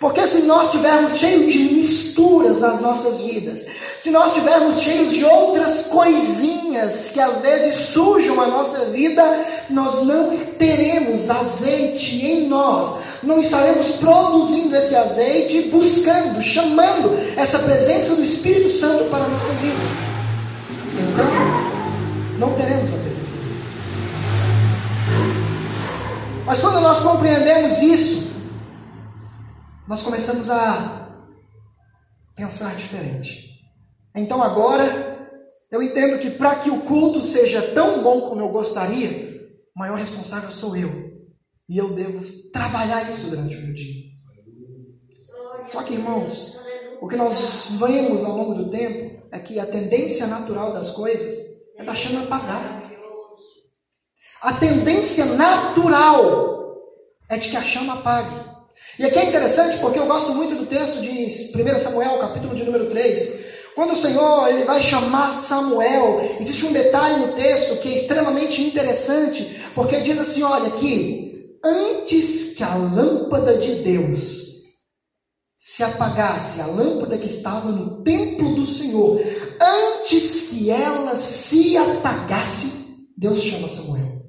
Porque 0.00 0.26
se 0.26 0.42
nós 0.42 0.66
estivermos 0.66 1.18
cheios 1.18 1.52
de 1.52 1.74
misturas 1.74 2.60
nas 2.60 2.80
nossas 2.80 3.20
vidas, 3.20 3.66
se 4.00 4.10
nós 4.10 4.28
estivermos 4.28 4.80
cheios 4.80 5.12
de 5.12 5.24
outras 5.24 5.88
coisinhas 5.88 7.10
que 7.12 7.20
às 7.20 7.40
vezes 7.40 7.88
sujam 7.88 8.40
a 8.40 8.46
nossa 8.46 8.86
vida, 8.86 9.22
nós 9.68 10.06
não 10.06 10.36
teremos 10.58 11.28
azeite 11.30 12.24
em 12.24 12.48
nós, 12.48 12.98
não 13.22 13.40
estaremos 13.40 13.88
produzindo 13.96 14.74
esse 14.74 14.96
azeite, 14.96 15.68
buscando, 15.70 16.40
chamando 16.42 17.16
essa 17.36 17.58
presença 17.60 18.16
do 18.16 18.24
Espírito 18.24 18.70
Santo 18.70 19.04
para 19.04 19.24
a 19.24 19.28
nossa 19.28 19.52
vida. 19.52 20.09
Mas 26.50 26.62
quando 26.62 26.80
nós 26.80 26.98
compreendemos 27.02 27.78
isso, 27.78 28.32
nós 29.86 30.02
começamos 30.02 30.50
a 30.50 31.14
pensar 32.34 32.74
diferente. 32.74 33.60
Então 34.16 34.42
agora, 34.42 34.84
eu 35.70 35.80
entendo 35.80 36.18
que 36.18 36.28
para 36.28 36.56
que 36.56 36.68
o 36.68 36.80
culto 36.80 37.22
seja 37.22 37.62
tão 37.72 38.02
bom 38.02 38.22
como 38.22 38.40
eu 38.40 38.48
gostaria, 38.48 39.48
o 39.76 39.78
maior 39.78 39.96
responsável 39.96 40.50
sou 40.50 40.76
eu. 40.76 40.90
E 41.68 41.78
eu 41.78 41.90
devo 41.94 42.20
trabalhar 42.50 43.08
isso 43.08 43.30
durante 43.30 43.54
o 43.54 43.72
dia. 43.72 44.10
Só 45.66 45.84
que, 45.84 45.94
irmãos, 45.94 46.58
o 47.00 47.06
que 47.06 47.14
nós 47.14 47.76
vemos 47.78 48.24
ao 48.24 48.36
longo 48.36 48.54
do 48.54 48.70
tempo 48.70 49.24
é 49.30 49.38
que 49.38 49.60
a 49.60 49.66
tendência 49.66 50.26
natural 50.26 50.72
das 50.72 50.90
coisas 50.90 51.32
é 51.78 51.84
da 51.84 51.94
chama 51.94 52.24
apagar. 52.24 52.79
A 54.42 54.54
tendência 54.54 55.26
natural 55.26 56.74
é 57.28 57.36
de 57.36 57.50
que 57.50 57.56
a 57.58 57.62
chama 57.62 57.92
apague. 57.94 58.34
E 58.98 59.04
aqui 59.04 59.18
é 59.18 59.26
interessante 59.26 59.78
porque 59.78 59.98
eu 59.98 60.06
gosto 60.06 60.32
muito 60.32 60.54
do 60.54 60.64
texto 60.64 61.02
de 61.02 61.10
1 61.10 61.78
Samuel, 61.78 62.18
capítulo 62.18 62.54
de 62.56 62.64
número 62.64 62.88
3. 62.88 63.50
Quando 63.74 63.92
o 63.92 63.96
Senhor 63.96 64.48
ele 64.48 64.64
vai 64.64 64.82
chamar 64.82 65.34
Samuel, 65.34 66.36
existe 66.40 66.64
um 66.66 66.72
detalhe 66.72 67.26
no 67.26 67.34
texto 67.34 67.80
que 67.82 67.92
é 67.92 67.96
extremamente 67.96 68.62
interessante, 68.62 69.62
porque 69.74 70.00
diz 70.00 70.18
assim: 70.18 70.42
olha 70.42 70.68
aqui, 70.68 71.58
antes 71.62 72.54
que 72.54 72.62
a 72.62 72.74
lâmpada 72.74 73.58
de 73.58 73.74
Deus 73.82 74.48
se 75.58 75.82
apagasse 75.82 76.62
a 76.62 76.66
lâmpada 76.66 77.18
que 77.18 77.26
estava 77.26 77.70
no 77.70 78.02
templo 78.02 78.54
do 78.54 78.66
Senhor, 78.66 79.20
antes 79.60 80.48
que 80.48 80.70
ela 80.70 81.14
se 81.14 81.76
apagasse, 81.76 83.12
Deus 83.18 83.42
chama 83.42 83.68
Samuel. 83.68 84.19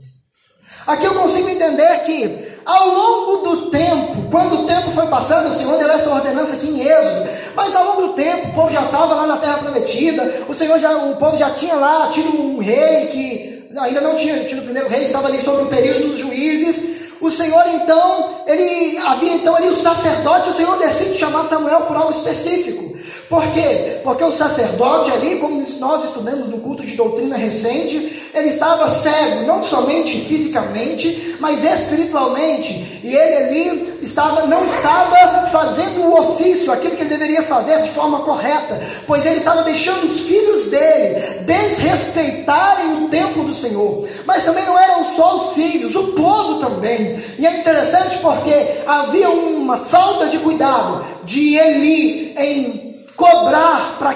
Aqui 0.87 1.05
eu 1.05 1.13
consigo 1.13 1.49
entender 1.49 1.99
que 2.05 2.51
ao 2.65 2.87
longo 2.89 3.37
do 3.37 3.71
tempo, 3.71 4.29
quando 4.29 4.61
o 4.61 4.65
tempo 4.65 4.91
foi 4.91 5.07
passando, 5.07 5.47
o 5.47 5.51
Senhor 5.51 5.77
deu 5.77 5.89
essa 5.89 6.09
ordenança 6.09 6.53
aqui 6.53 6.67
em 6.67 6.81
Êxodo, 6.81 7.29
mas 7.55 7.75
ao 7.75 7.85
longo 7.85 8.01
do 8.07 8.13
tempo, 8.13 8.49
o 8.49 8.53
povo 8.53 8.71
já 8.71 8.81
estava 8.81 9.13
lá 9.13 9.27
na 9.27 9.37
terra 9.37 9.57
prometida, 9.57 10.43
o 10.47 10.53
Senhor 10.53 10.79
já, 10.79 10.95
o 10.95 11.15
povo 11.15 11.37
já 11.37 11.49
tinha 11.51 11.75
lá 11.75 12.09
tido 12.11 12.39
um 12.39 12.59
rei 12.59 13.07
que 13.07 13.69
ainda 13.77 14.01
não 14.01 14.15
tinha 14.15 14.43
tido 14.43 14.59
o 14.59 14.63
primeiro 14.63 14.89
rei, 14.89 15.03
estava 15.03 15.27
ali 15.27 15.41
sobre 15.41 15.63
o 15.63 15.67
período 15.67 16.09
dos 16.09 16.19
juízes, 16.19 17.01
o 17.21 17.29
Senhor 17.29 17.63
então, 17.67 18.29
ele 18.47 18.97
havia 19.05 19.33
então 19.35 19.55
ali 19.55 19.69
o 19.69 19.75
sacerdote, 19.75 20.49
o 20.49 20.53
Senhor 20.53 20.77
decide 20.79 21.17
chamar 21.17 21.43
Samuel 21.43 21.81
por 21.81 21.95
algo 21.95 22.11
específico. 22.11 22.90
Por 23.31 23.47
quê? 23.53 24.01
Porque 24.03 24.25
o 24.25 24.31
sacerdote 24.33 25.09
ali, 25.09 25.39
como 25.39 25.65
nós 25.79 26.03
estudamos 26.03 26.49
no 26.49 26.57
culto 26.57 26.85
de 26.85 26.97
doutrina 26.97 27.37
recente, 27.37 28.29
ele 28.33 28.49
estava 28.49 28.89
cego, 28.89 29.45
não 29.45 29.63
somente 29.63 30.25
fisicamente, 30.25 31.37
mas 31.39 31.63
espiritualmente. 31.63 32.99
E 33.01 33.15
ele 33.15 33.35
ali 33.37 33.99
estava, 34.01 34.45
não 34.47 34.65
estava 34.65 35.47
fazendo 35.49 36.01
o 36.01 36.19
ofício, 36.19 36.73
aquilo 36.73 36.95
que 36.97 37.03
ele 37.03 37.09
deveria 37.09 37.41
fazer 37.43 37.81
de 37.81 37.91
forma 37.91 38.19
correta, 38.19 38.81
pois 39.07 39.25
ele 39.25 39.37
estava 39.37 39.63
deixando 39.63 40.07
os 40.07 40.21
filhos 40.21 40.65
dele 40.69 41.21
desrespeitarem 41.45 43.05
o 43.05 43.07
templo 43.07 43.45
do 43.45 43.53
Senhor. 43.53 44.07
Mas 44.25 44.43
também 44.43 44.65
não 44.65 44.77
eram 44.77 45.05
só 45.05 45.37
os 45.37 45.53
filhos, 45.53 45.95
o 45.95 46.07
povo 46.07 46.59
também. 46.59 47.17
E 47.39 47.47
é 47.47 47.59
interessante 47.59 48.17
porque 48.17 48.53
havia 48.85 49.29
uma 49.29 49.77
falta 49.77 50.27
de 50.27 50.37
cuidado 50.39 51.05
de 51.23 51.55
Eli 51.55 52.35
em 52.37 52.70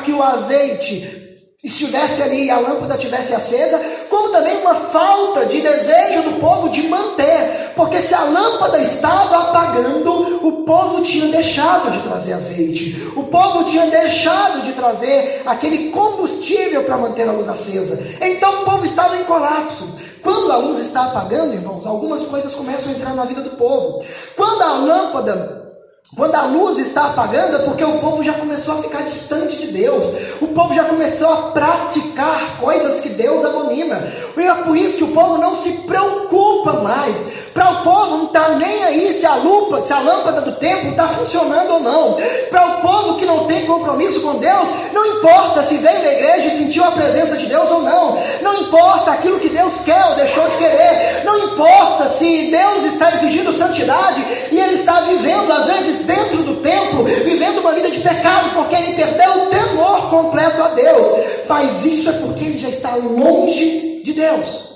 que 0.06 0.12
o 0.12 0.24
azeite 0.24 1.26
estivesse 1.66 2.22
ali 2.22 2.46
e 2.46 2.52
a 2.52 2.60
lâmpada 2.60 2.96
tivesse 2.96 3.34
acesa, 3.34 3.82
como 4.08 4.30
também 4.30 4.56
uma 4.62 4.76
falta 4.76 5.48
de 5.48 5.62
desejo 5.62 6.22
do 6.22 6.40
povo 6.40 6.70
de 6.70 6.88
manter, 6.88 7.74
porque 7.76 8.00
se 8.00 8.14
a 8.14 8.24
lâmpada 8.24 8.80
estava 8.80 9.50
apagando, 9.50 10.48
o 10.48 10.64
povo 10.64 11.02
tinha 11.02 11.28
deixado 11.30 11.92
de 11.92 12.04
trazer 12.08 12.34
azeite, 12.34 13.12
o 13.16 13.24
povo 13.24 13.64
tinha 13.64 13.88
deixado 13.88 14.62
de 14.62 14.74
trazer 14.74 15.42
aquele 15.48 15.90
combustível 15.90 16.84
para 16.84 17.00
manter 17.00 17.28
a 17.28 17.32
luz 17.32 17.50
acesa. 17.50 18.00
Então 18.22 18.62
o 18.62 18.66
povo 18.66 18.86
estava 18.86 19.18
em 19.18 19.24
colapso. 19.24 19.90
Quando 20.22 20.52
a 20.52 20.58
luz 20.58 20.80
está 20.80 21.06
apagando, 21.06 21.54
irmãos, 21.54 21.86
algumas 21.86 22.26
coisas 22.26 22.54
começam 22.54 22.92
a 22.92 22.96
entrar 22.96 23.16
na 23.16 23.26
vida 23.26 23.42
do 23.42 23.58
povo. 23.58 24.04
Quando 24.36 24.62
a 24.62 24.74
lâmpada 24.74 25.65
quando 26.14 26.36
a 26.36 26.44
luz 26.44 26.78
está 26.78 27.08
apagando 27.08 27.56
é 27.56 27.60
porque 27.60 27.84
o 27.84 28.00
povo 28.00 28.24
já 28.24 28.34
começou 28.34 28.76
a 28.76 28.84
ficar 28.84 29.02
distante 29.02 29.58
de 29.58 29.68
Deus. 29.68 30.06
O 30.42 30.48
povo 30.48 30.74
já 30.74 30.86
começou 30.86 31.28
a 31.28 31.38
praticar 31.52 32.58
coisas 32.60 33.02
que 33.02 33.10
Deus 33.10 33.44
abomina. 33.44 34.02
E 34.38 34.42
é 34.42 34.54
por 34.64 34.78
isso 34.78 34.98
que 34.98 35.04
o 35.04 35.14
povo 35.14 35.40
não 35.40 35.56
se 35.56 35.72
preocupa 35.82 36.74
mais. 36.84 37.46
Para 37.54 37.72
o 37.72 37.84
povo 37.84 38.18
não 38.18 38.26
está 38.26 38.50
nem 38.50 38.84
aí 38.84 39.14
se 39.14 39.26
a 39.26 39.36
lupa, 39.36 39.82
se 39.82 39.92
a 39.94 40.00
lâmpada 40.00 40.42
do 40.42 40.54
templo 40.54 40.92
está 40.92 41.08
funcionando 41.08 41.74
ou 41.74 41.80
não. 41.80 42.18
Para 42.50 42.68
o 42.68 42.82
povo 42.82 43.18
que 43.18 43.26
não 43.26 43.46
tem 43.46 43.66
compromisso 43.66 44.22
com 44.22 44.40
Deus, 44.40 44.68
não 44.94 45.06
importa 45.18 45.64
se 45.64 45.78
veio 45.78 46.02
da 46.02 46.14
igreja 46.14 46.48
e 46.48 46.52
sentiu 46.52 46.84
a 46.84 46.92
presença 46.92 47.38
de 47.38 47.48
Deus 47.48 47.70
ou 47.72 47.82
não. 47.82 48.20
Não 48.42 48.54
importa 48.62 49.12
aquilo 49.12 49.40
que 49.40 49.50
Deus 49.50 49.80
quer 49.80 50.06
ou 50.06 50.16
deixou 50.16 50.48
de 50.50 50.58
querer. 50.58 51.24
Não 51.26 51.38
importa 51.46 52.08
se 52.08 52.52
Deus 52.52 52.84
está 52.86 53.10
exigindo 53.10 53.52
santidade 53.52 54.26
e 54.52 54.60
ele 54.60 54.76
está 54.76 55.00
vivendo, 55.02 55.52
às 55.52 55.68
vezes, 55.68 55.95
dentro 56.04 56.44
do 56.44 56.62
templo, 56.62 57.04
vivendo 57.04 57.60
uma 57.60 57.74
vida 57.74 57.90
de 57.90 58.00
pecado, 58.00 58.54
porque 58.54 58.76
ele 58.76 58.96
perdeu 58.96 59.32
o 59.32 59.50
temor 59.50 60.10
completo 60.10 60.62
a 60.62 60.74
Deus. 60.74 61.08
Mas 61.48 61.86
isso 61.86 62.10
é 62.10 62.14
porque 62.20 62.44
ele 62.46 62.58
já 62.58 62.70
está 62.70 62.96
longe 62.96 64.04
de 64.04 64.14
Deus. 64.14 64.76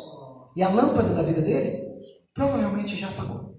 E 0.56 0.64
a 0.64 0.70
lâmpada 0.70 1.14
da 1.14 1.22
vida 1.22 1.42
dele 1.42 1.84
provavelmente 2.34 2.96
já 2.96 3.08
apagou. 3.08 3.56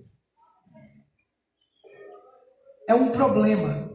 É 2.88 2.94
um 2.94 3.10
problema 3.10 3.90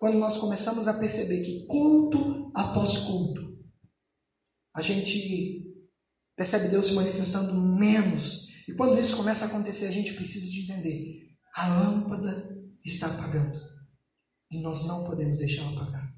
quando 0.00 0.16
nós 0.18 0.36
começamos 0.38 0.86
a 0.88 0.94
perceber 0.94 1.42
que 1.42 1.66
culto 1.66 2.50
após 2.54 2.98
culto, 2.98 3.58
a 4.74 4.80
gente 4.80 5.64
percebe 6.36 6.68
Deus 6.68 6.86
se 6.86 6.94
manifestando 6.94 7.52
menos. 7.54 8.46
E 8.68 8.74
quando 8.74 8.98
isso 8.98 9.16
começa 9.16 9.44
a 9.44 9.48
acontecer, 9.48 9.86
a 9.86 9.90
gente 9.90 10.14
precisa 10.14 10.50
de 10.50 10.62
entender: 10.62 11.36
a 11.54 11.66
lâmpada 11.66 12.57
está 12.84 13.06
apagando. 13.06 13.58
E 14.50 14.60
nós 14.62 14.86
não 14.86 15.04
podemos 15.04 15.38
deixá-la 15.38 15.70
apagar. 15.72 16.08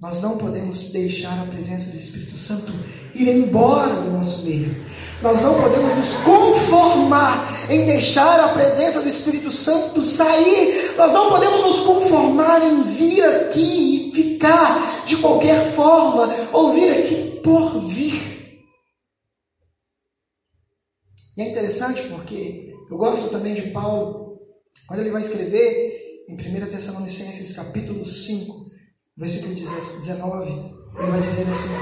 Nós 0.00 0.20
não 0.20 0.36
podemos 0.36 0.90
deixar 0.90 1.40
a 1.40 1.46
presença 1.46 1.92
do 1.92 1.98
Espírito 1.98 2.36
Santo 2.36 2.72
ir 3.14 3.28
embora 3.28 3.94
do 3.94 4.10
nosso 4.10 4.42
meio. 4.42 4.74
Nós 5.22 5.40
não 5.42 5.60
podemos 5.60 5.96
nos 5.96 6.14
conformar 6.24 7.70
em 7.70 7.86
deixar 7.86 8.40
a 8.40 8.48
presença 8.48 9.00
do 9.00 9.08
Espírito 9.08 9.52
Santo 9.52 10.04
sair. 10.04 10.96
Nós 10.96 11.12
não 11.12 11.30
podemos 11.30 11.60
nos 11.60 11.80
conformar 11.86 12.60
em 12.62 12.82
vir 12.82 13.22
aqui 13.22 14.08
e 14.08 14.12
ficar 14.12 15.06
de 15.06 15.16
qualquer 15.18 15.72
forma, 15.72 16.34
ou 16.52 16.72
vir 16.72 16.90
aqui 16.90 17.40
por 17.44 17.86
vir. 17.86 18.32
E 21.36 21.42
é 21.42 21.50
interessante 21.50 22.02
porque 22.08 22.71
eu 22.92 22.98
gosto 22.98 23.30
também 23.30 23.54
de 23.54 23.70
Paulo 23.70 24.38
quando 24.86 25.00
ele 25.00 25.10
vai 25.10 25.22
escrever 25.22 26.24
em 26.28 26.34
1 26.34 26.70
Tessalonicenses 26.70 27.56
capítulo 27.56 28.04
5, 28.04 28.70
versículo 29.16 29.54
19, 29.54 30.52
ele 30.98 31.10
vai 31.10 31.20
dizer 31.22 31.50
assim: 31.50 31.74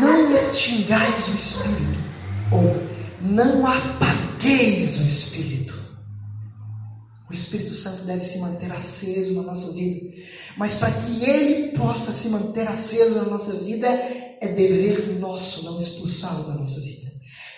Não 0.00 0.34
extingais 0.34 1.28
o 1.28 1.34
Espírito, 1.34 1.98
ou 2.50 3.30
não 3.30 3.64
apagueis 3.64 5.00
o 5.00 5.04
Espírito. 5.04 5.74
O 7.30 7.32
Espírito 7.32 7.72
Santo 7.72 8.06
deve 8.06 8.24
se 8.24 8.40
manter 8.40 8.72
aceso 8.72 9.34
na 9.34 9.42
nossa 9.42 9.72
vida. 9.74 10.16
Mas 10.56 10.74
para 10.74 10.90
que 10.90 11.24
ele 11.24 11.78
possa 11.78 12.10
se 12.10 12.30
manter 12.30 12.66
aceso 12.66 13.14
na 13.14 13.24
nossa 13.24 13.52
vida, 13.58 13.86
é 14.40 14.48
dever 14.48 15.20
nosso 15.20 15.66
não 15.66 15.80
expulsá-lo 15.80 16.48
da 16.48 16.54
nossa 16.54 16.80
vida. 16.80 16.87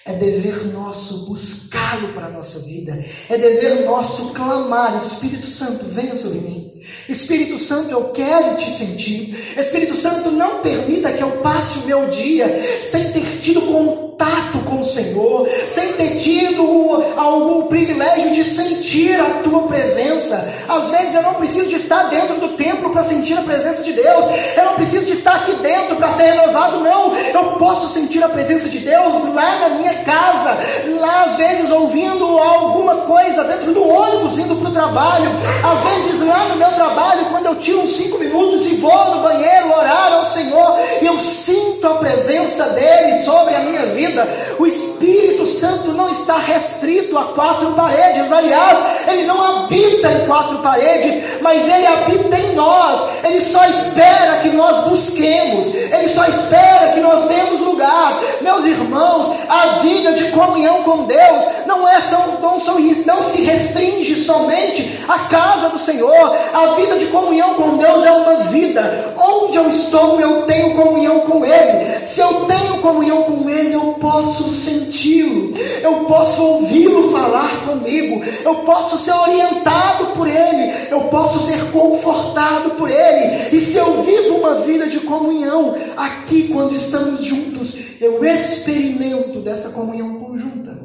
É 0.05 0.15
dever 0.15 0.67
nosso 0.73 1.27
buscá-lo 1.27 2.09
para 2.15 2.27
a 2.27 2.31
nossa 2.31 2.61
vida. 2.61 2.99
É 3.29 3.37
dever 3.37 3.85
nosso 3.85 4.33
clamar: 4.33 4.97
Espírito 4.97 5.47
Santo, 5.47 5.87
venha 5.87 6.15
sobre 6.15 6.39
mim. 6.41 6.70
Espírito 7.09 7.59
Santo, 7.59 7.91
eu 7.91 8.05
quero 8.09 8.57
te 8.57 8.71
sentir. 8.71 9.35
Espírito 9.59 9.95
Santo, 9.95 10.31
não 10.31 10.59
permita 10.61 11.13
que 11.13 11.23
eu 11.23 11.31
passe 11.43 11.81
o 11.81 11.87
meu 11.87 12.07
dia 12.09 12.47
sem 12.81 13.13
ter 13.13 13.39
tido 13.41 13.63
contato 13.63 14.59
com 14.67 14.81
o 14.81 14.85
Senhor, 14.85 15.49
sem 15.67 15.93
ter 15.95 16.17
tido 16.17 16.63
o 16.63 17.65
privilégio 17.69 18.33
de 18.33 18.45
sentir 18.45 19.19
a 19.19 19.43
tua 19.43 19.63
presença. 19.63 20.53
Às 20.69 20.91
vezes 20.91 21.15
eu 21.15 21.23
não 21.23 21.35
preciso 21.35 21.69
de 21.69 21.77
estar 21.77 22.05
dentro 22.05 22.39
do 22.41 22.49
templo 22.57 22.91
para 22.91 23.03
sentir 23.03 23.35
a 23.39 23.43
presença 23.43 23.83
de 23.83 23.93
Deus. 23.93 24.25
Eu 24.57 24.65
não 24.67 24.75
preciso 24.75 25.07
de 25.07 25.13
estar 25.13 25.37
aqui 25.37 25.55
dentro 25.57 25.97
para 25.97 26.11
ser 26.11 26.25
renovado, 26.25 26.81
não. 26.81 27.17
Eu 27.17 27.45
posso 27.59 27.89
sentir 27.89 28.23
a 28.23 28.29
presença 28.29 28.69
de 28.69 28.79
Deus 28.79 29.35
lá 29.35 29.59
na 29.61 29.69
minha 29.77 29.95
casa, 30.05 30.59
lá 31.01 31.25
às 31.25 31.37
vezes 31.37 31.71
ouvindo 31.71 32.25
alguma 32.25 32.70
coisa 33.11 33.43
dentro 33.43 33.73
do 33.75 33.83
ônibus 33.83 34.39
indo 34.39 34.55
para 34.55 34.69
o 34.69 34.73
trabalho, 34.73 35.31
às 35.65 35.83
vezes 35.83 36.29
lá 36.29 36.45
no 36.45 36.57
meu 36.59 36.71
trabalho, 36.71 37.25
quando 37.33 37.47
eu 37.47 37.57
tiro 37.57 37.81
uns 37.81 37.97
cinco 37.97 38.19
minutos 38.19 38.67
e 38.67 38.77
vou 38.77 39.17
no 39.17 39.23
banheiro 39.25 39.50
orar 39.71 40.13
ao 40.15 40.25
Senhor, 40.25 40.79
eu 41.03 41.19
sinto 41.19 41.87
a 41.87 41.95
presença 41.95 42.65
dele 42.71 43.17
sobre 43.17 43.55
a 43.55 43.61
minha 43.61 43.87
vida. 43.87 44.27
O 44.59 44.67
Espírito 44.67 45.47
Santo 45.47 45.93
não 45.93 46.09
está 46.09 46.39
restrito 46.39 47.17
a 47.17 47.25
quatro 47.25 47.73
paredes, 47.73 48.31
aliás, 48.33 48.79
ele 49.09 49.25
não 49.25 49.41
habita 49.43 50.11
em 50.13 50.27
quatro 50.27 50.59
paredes, 50.59 51.41
mas 51.41 51.69
ele 51.69 51.87
habita 51.87 52.37
em 52.37 52.55
nós. 52.55 53.25
Ele 53.25 53.41
só 53.41 53.65
espera 53.67 54.41
que 54.43 54.51
nós 54.51 54.89
busquemos, 54.89 55.75
ele 55.75 56.09
só 56.09 56.25
espera 56.25 56.93
que 56.93 57.01
nós 57.01 57.29
demos 57.29 57.61
lugar. 57.61 58.21
Meus 58.41 58.65
irmãos, 58.65 59.37
a 59.49 59.67
vida 59.81 60.13
de 60.13 60.31
comunhão 60.31 60.83
com 60.83 61.05
Deus 61.05 61.45
não 61.67 61.89
é 61.89 62.01
não, 62.41 62.61
são, 62.61 62.79
não 63.07 63.23
se 63.23 63.43
restringe 63.45 64.17
somente 64.17 65.05
à 65.09 65.19
casa 65.21 65.69
do 65.71 65.79
Senhor. 65.79 66.37
A 66.53 66.67
vida 66.75 66.99
de 66.99 67.07
comunhão 67.07 67.55
com 67.55 67.77
Deus 67.77 68.05
é 68.05 68.13
uma 68.13 68.37
vida. 68.45 69.15
Onde 69.17 69.59
eu 69.61 69.69
estou, 69.69 70.21
eu 70.21 70.43
tenho 70.47 70.75
comunhão 70.75 71.21
com 71.21 71.45
Ele. 71.45 72.07
Se 72.07 72.21
eu 72.21 72.47
tenho 72.47 72.79
comunhão 72.81 73.23
com 73.25 73.49
Ele, 73.49 73.75
eu 73.75 73.95
posso 73.95 74.49
senti-lo, 74.49 75.55
eu 75.83 76.05
posso 76.05 76.43
ouvi-lo 76.43 77.13
falar 77.13 77.67
comigo, 77.67 78.23
eu 78.45 78.55
posso 78.57 78.99
ser 78.99 79.13
orientado 79.13 80.07
por 80.17 80.27
Ele, 80.27 80.73
eu 80.91 81.03
posso 81.03 81.41
ser 81.41 81.71
confortado 81.71 82.71
por 82.71 82.91
Ele. 82.91 83.57
E 83.57 83.61
se 83.61 83.77
eu 83.77 84.03
vivo 84.03 84.37
uma 84.37 84.61
vida 84.61 84.89
de 84.89 85.01
comunhão, 85.01 85.77
aqui 85.97 86.49
quando 86.49 86.75
estamos 86.75 87.25
juntos, 87.25 88.01
eu 88.01 88.25
experimento 88.25 89.41
dessa 89.41 89.71
comunhão 89.71 90.21
conjunta. 90.21 90.81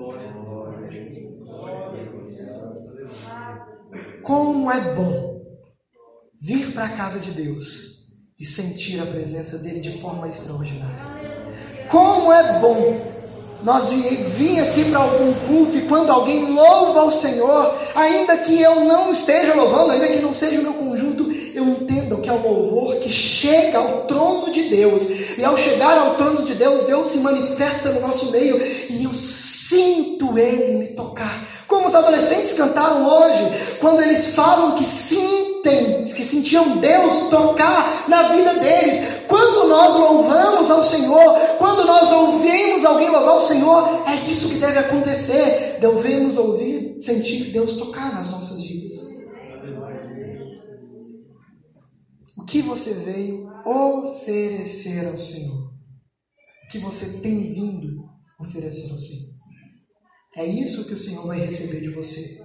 Como 4.22 4.72
é 4.72 4.80
bom 4.96 5.36
vir 6.42 6.72
para 6.74 6.86
a 6.86 6.90
casa 6.90 7.20
de 7.20 7.32
Deus 7.32 7.95
e 8.40 8.46
sentir 8.46 9.00
a 9.00 9.06
presença 9.06 9.60
dele 9.60 9.80
de 9.80 9.98
forma 10.00 10.28
extraordinária. 10.28 11.16
Como 11.90 12.32
é 12.34 12.60
bom 12.60 13.16
nós 13.66 13.90
vir 13.90 14.60
aqui 14.60 14.86
para 14.86 15.00
algum 15.00 15.34
culto 15.48 15.76
e 15.76 15.82
quando 15.82 16.12
alguém 16.12 16.54
louva 16.54 17.04
o 17.04 17.12
Senhor, 17.12 17.76
ainda 17.96 18.38
que 18.38 18.62
eu 18.62 18.82
não 18.82 19.12
esteja 19.12 19.56
louvando, 19.56 19.92
ainda 19.92 20.08
que 20.08 20.22
não 20.22 20.36
seja 20.36 20.60
o 20.60 20.64
meu 20.64 20.74
conjunto, 20.74 21.32
eu 21.56 21.68
entendo 21.68 22.18
que 22.18 22.30
é 22.30 22.34
o 22.34 22.48
louvor 22.48 22.98
que 22.98 23.10
chega 23.10 23.80
ao 23.80 24.02
trono 24.06 24.52
de 24.52 24.64
Deus. 24.64 25.38
E 25.40 25.44
ao 25.44 25.58
chegar 25.58 25.98
ao 25.98 26.14
trono 26.14 26.44
de 26.44 26.54
Deus, 26.54 26.84
Deus 26.84 27.08
se 27.08 27.20
manifesta 27.20 27.90
no 27.94 28.02
nosso 28.02 28.32
meio 28.32 28.56
e 28.92 29.04
eu 29.04 29.14
sinto 29.16 30.38
Ele 30.38 30.78
me 30.78 30.88
tocar. 30.90 31.44
Como 31.68 31.88
os 31.88 31.96
adolescentes 31.96 32.54
cantaram 32.54 33.08
hoje, 33.08 33.78
quando 33.80 34.02
eles 34.02 34.36
falam 34.36 34.76
que 34.76 34.86
sentem, 35.66 36.04
que 36.04 36.24
sentiam 36.24 36.78
Deus 36.78 37.30
tocar 37.30 38.08
na 38.08 38.36
vida 38.36 38.54
deles. 38.60 39.26
Quando 39.28 39.68
nós 39.68 39.96
louvamos 39.96 40.70
ao 40.70 40.84
Senhor, 40.84 41.58
quando 41.58 41.86
nós 41.86 42.12
ouvimos 42.12 42.86
alguém 42.86 43.10
louvar 43.10 43.38
o 43.38 43.42
Senhor, 43.42 44.08
é 44.08 44.30
isso 44.30 44.50
que 44.50 44.60
deve 44.60 44.78
acontecer. 44.78 45.80
Devemos 45.80 46.38
ouvir, 46.38 46.98
sentir 47.02 47.52
Deus 47.52 47.78
tocar 47.78 48.14
nas 48.14 48.30
nossas 48.32 48.62
vidas. 48.62 48.96
O 52.38 52.44
que 52.46 52.62
você 52.62 52.94
veio 52.94 53.50
oferecer 53.66 55.08
ao 55.08 55.18
Senhor? 55.18 55.74
O 56.66 56.72
que 56.72 56.78
você 56.78 57.22
tem 57.22 57.54
vindo 57.54 58.04
oferecer 58.40 58.92
ao 58.92 59.00
Senhor? 59.00 59.36
É 60.38 60.46
isso 60.46 60.86
que 60.86 60.94
o 60.94 61.00
Senhor 61.00 61.26
vai 61.26 61.40
receber 61.40 61.80
de 61.80 61.90
você. 61.90 62.44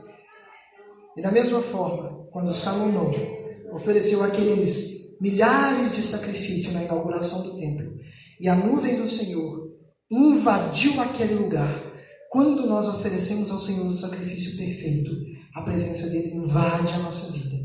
E 1.17 1.23
da 1.23 1.33
mesma 1.33 1.61
forma, 1.61 2.10
quando 2.31 2.53
Salomão 2.53 3.13
ofereceu 3.73 4.23
aqueles 4.25 5.19
milhares 5.21 5.95
de 5.95 6.03
sacrifícios 6.03 6.73
na 6.73 6.85
inauguração 6.85 7.43
do 7.43 7.57
templo, 7.57 7.93
e 8.41 8.49
a 8.49 8.55
nuvem 8.55 8.97
do 8.97 9.07
Senhor 9.07 9.71
invadiu 10.11 11.01
aquele 11.01 11.35
lugar, 11.35 11.71
quando 12.31 12.67
nós 12.67 12.89
oferecemos 12.89 13.51
ao 13.51 13.61
Senhor 13.61 13.87
o 13.87 13.97
sacrifício 13.97 14.57
perfeito, 14.57 15.11
a 15.55 15.63
presença 15.63 16.09
dele 16.09 16.35
invade 16.35 16.93
a 16.95 16.99
nossa 16.99 17.33
vida. 17.33 17.57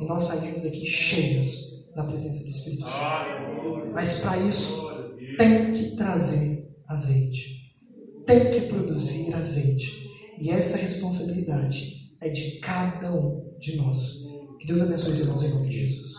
E 0.00 0.04
nós 0.04 0.24
saímos 0.24 0.62
daqui 0.62 0.86
cheios 0.86 1.90
da 1.94 2.04
presença 2.04 2.44
do 2.44 2.50
Espírito 2.50 2.82
Santo. 2.82 3.90
Mas 3.92 4.20
para 4.20 4.38
isso, 4.38 4.90
tem 5.36 5.72
que 5.72 5.96
trazer 5.96 6.68
azeite 6.86 7.50
tem 8.30 8.52
que 8.52 8.68
produzir 8.68 9.34
azeite. 9.34 10.08
E 10.38 10.50
essa 10.50 10.78
responsabilidade 10.78 12.14
é 12.20 12.28
de 12.28 12.60
cada 12.60 13.12
um 13.12 13.42
de 13.60 13.76
nós. 13.76 14.26
Que 14.58 14.66
Deus 14.66 14.80
abençoe 14.82 15.12
os 15.12 15.20
irmãos 15.20 15.42
em 15.44 15.50
nome 15.50 15.68
de 15.68 15.78
Jesus. 15.86 16.16